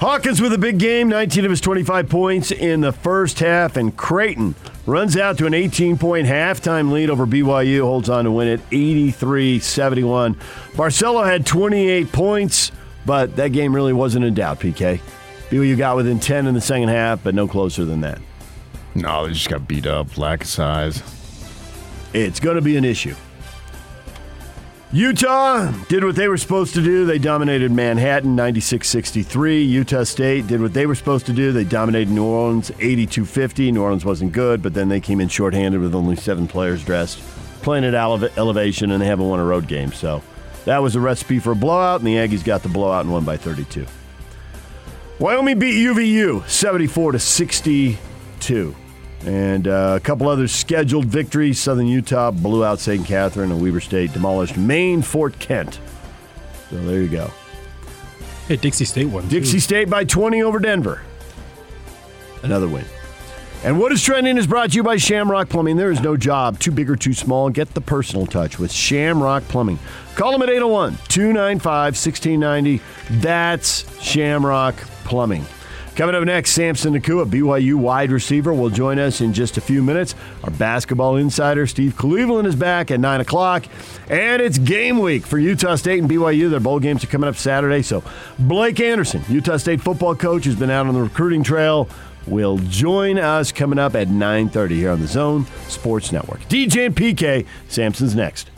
Hawkins 0.00 0.40
with 0.40 0.52
a 0.52 0.58
big 0.58 0.78
game, 0.78 1.08
19 1.08 1.44
of 1.44 1.50
his 1.50 1.60
25 1.60 2.08
points 2.08 2.52
in 2.52 2.82
the 2.82 2.92
first 2.92 3.40
half, 3.40 3.76
and 3.76 3.96
Creighton 3.96 4.54
runs 4.86 5.16
out 5.16 5.38
to 5.38 5.46
an 5.46 5.54
18 5.54 5.98
point 5.98 6.28
halftime 6.28 6.92
lead 6.92 7.10
over 7.10 7.26
BYU, 7.26 7.80
holds 7.80 8.08
on 8.08 8.24
to 8.24 8.30
win 8.30 8.46
it 8.46 8.60
83 8.70 9.58
71. 9.58 10.36
Barcello 10.76 11.24
had 11.24 11.44
28 11.44 12.12
points, 12.12 12.70
but 13.06 13.34
that 13.34 13.48
game 13.48 13.74
really 13.74 13.92
wasn't 13.92 14.24
in 14.24 14.34
doubt, 14.34 14.60
PK. 14.60 15.00
BYU 15.50 15.76
got 15.76 15.96
within 15.96 16.20
10 16.20 16.46
in 16.46 16.54
the 16.54 16.60
second 16.60 16.90
half, 16.90 17.24
but 17.24 17.34
no 17.34 17.48
closer 17.48 17.84
than 17.84 18.00
that. 18.02 18.20
No, 18.94 19.26
they 19.26 19.32
just 19.32 19.48
got 19.48 19.66
beat 19.66 19.86
up. 19.86 20.16
Lack 20.16 20.42
of 20.42 20.48
size. 20.48 21.02
It's 22.12 22.38
going 22.38 22.54
to 22.54 22.62
be 22.62 22.76
an 22.76 22.84
issue. 22.84 23.16
Utah 24.90 25.70
did 25.88 26.02
what 26.02 26.16
they 26.16 26.28
were 26.28 26.38
supposed 26.38 26.72
to 26.72 26.82
do. 26.82 27.04
They 27.04 27.18
dominated 27.18 27.70
Manhattan 27.70 28.34
96 28.34 28.88
63. 28.88 29.62
Utah 29.62 30.04
State 30.04 30.46
did 30.46 30.62
what 30.62 30.72
they 30.72 30.86
were 30.86 30.94
supposed 30.94 31.26
to 31.26 31.34
do. 31.34 31.52
They 31.52 31.64
dominated 31.64 32.10
New 32.10 32.24
Orleans 32.24 32.72
82 32.78 33.26
50. 33.26 33.70
New 33.72 33.82
Orleans 33.82 34.06
wasn't 34.06 34.32
good, 34.32 34.62
but 34.62 34.72
then 34.72 34.88
they 34.88 35.00
came 35.00 35.20
in 35.20 35.28
shorthanded 35.28 35.82
with 35.82 35.94
only 35.94 36.16
seven 36.16 36.48
players 36.48 36.82
dressed, 36.82 37.18
playing 37.60 37.84
at 37.84 37.92
ele- 37.92 38.30
elevation, 38.38 38.90
and 38.90 39.02
they 39.02 39.06
haven't 39.06 39.28
won 39.28 39.40
a 39.40 39.44
road 39.44 39.68
game. 39.68 39.92
So 39.92 40.22
that 40.64 40.78
was 40.78 40.96
a 40.96 41.00
recipe 41.00 41.38
for 41.38 41.52
a 41.52 41.56
blowout, 41.56 42.00
and 42.00 42.06
the 42.06 42.14
Aggies 42.14 42.42
got 42.42 42.62
the 42.62 42.70
blowout 42.70 43.04
and 43.04 43.12
won 43.12 43.24
by 43.24 43.36
32. 43.36 43.84
Wyoming 45.18 45.58
beat 45.58 45.74
UVU 45.84 46.48
74 46.48 47.12
to 47.12 47.18
62. 47.18 48.74
And 49.26 49.66
uh, 49.66 49.94
a 49.96 50.00
couple 50.00 50.28
other 50.28 50.46
scheduled 50.46 51.06
victories. 51.06 51.58
Southern 51.58 51.86
Utah 51.86 52.30
blew 52.30 52.64
out 52.64 52.78
St. 52.78 53.04
Catherine, 53.04 53.50
and 53.50 53.60
Weber 53.60 53.80
State 53.80 54.12
demolished 54.12 54.56
Maine 54.56 55.02
Fort 55.02 55.38
Kent. 55.38 55.80
So 56.70 56.76
there 56.84 57.02
you 57.02 57.08
go. 57.08 57.30
Hey, 58.46 58.56
Dixie 58.56 58.84
State 58.84 59.06
won. 59.06 59.24
too. 59.24 59.40
Dixie 59.40 59.58
State 59.58 59.90
by 59.90 60.04
20 60.04 60.42
over 60.42 60.58
Denver. 60.58 61.02
Another 62.42 62.68
win. 62.68 62.84
And 63.64 63.80
what 63.80 63.90
is 63.90 64.04
trending 64.04 64.38
is 64.38 64.46
brought 64.46 64.70
to 64.70 64.76
you 64.76 64.84
by 64.84 64.98
Shamrock 64.98 65.48
Plumbing. 65.48 65.76
There 65.76 65.90
is 65.90 66.00
no 66.00 66.16
job 66.16 66.60
too 66.60 66.70
big 66.70 66.88
or 66.88 66.94
too 66.94 67.12
small. 67.12 67.50
Get 67.50 67.74
the 67.74 67.80
personal 67.80 68.24
touch 68.24 68.56
with 68.60 68.70
Shamrock 68.70 69.42
Plumbing. 69.48 69.80
Call 70.14 70.30
them 70.30 70.42
at 70.42 70.48
801 70.48 70.96
295 71.08 71.94
1690. 71.96 72.80
That's 73.20 74.00
Shamrock 74.00 74.76
Plumbing. 75.04 75.44
Coming 75.98 76.14
up 76.14 76.22
next, 76.22 76.52
Samson 76.52 76.94
Nacua, 76.94 77.28
BYU 77.28 77.74
wide 77.74 78.12
receiver, 78.12 78.54
will 78.54 78.70
join 78.70 79.00
us 79.00 79.20
in 79.20 79.32
just 79.32 79.56
a 79.56 79.60
few 79.60 79.82
minutes. 79.82 80.14
Our 80.44 80.50
basketball 80.52 81.16
insider, 81.16 81.66
Steve 81.66 81.96
Cleveland, 81.96 82.46
is 82.46 82.54
back 82.54 82.92
at 82.92 83.00
9 83.00 83.20
o'clock. 83.20 83.66
And 84.08 84.40
it's 84.40 84.58
game 84.58 85.00
week 85.00 85.26
for 85.26 85.40
Utah 85.40 85.74
State 85.74 85.98
and 85.98 86.08
BYU. 86.08 86.50
Their 86.50 86.60
bowl 86.60 86.78
games 86.78 87.02
are 87.02 87.08
coming 87.08 87.28
up 87.28 87.34
Saturday. 87.34 87.82
So 87.82 88.04
Blake 88.38 88.78
Anderson, 88.78 89.24
Utah 89.28 89.56
State 89.56 89.80
football 89.80 90.14
coach, 90.14 90.44
who's 90.44 90.54
been 90.54 90.70
out 90.70 90.86
on 90.86 90.94
the 90.94 91.02
recruiting 91.02 91.42
trail, 91.42 91.88
will 92.28 92.58
join 92.58 93.18
us 93.18 93.50
coming 93.50 93.80
up 93.80 93.96
at 93.96 94.06
9.30 94.06 94.70
here 94.70 94.92
on 94.92 95.00
the 95.00 95.08
Zone 95.08 95.46
Sports 95.66 96.12
Network. 96.12 96.38
DJ 96.42 96.86
and 96.86 96.94
PK, 96.94 97.44
Samson's 97.66 98.14
next. 98.14 98.50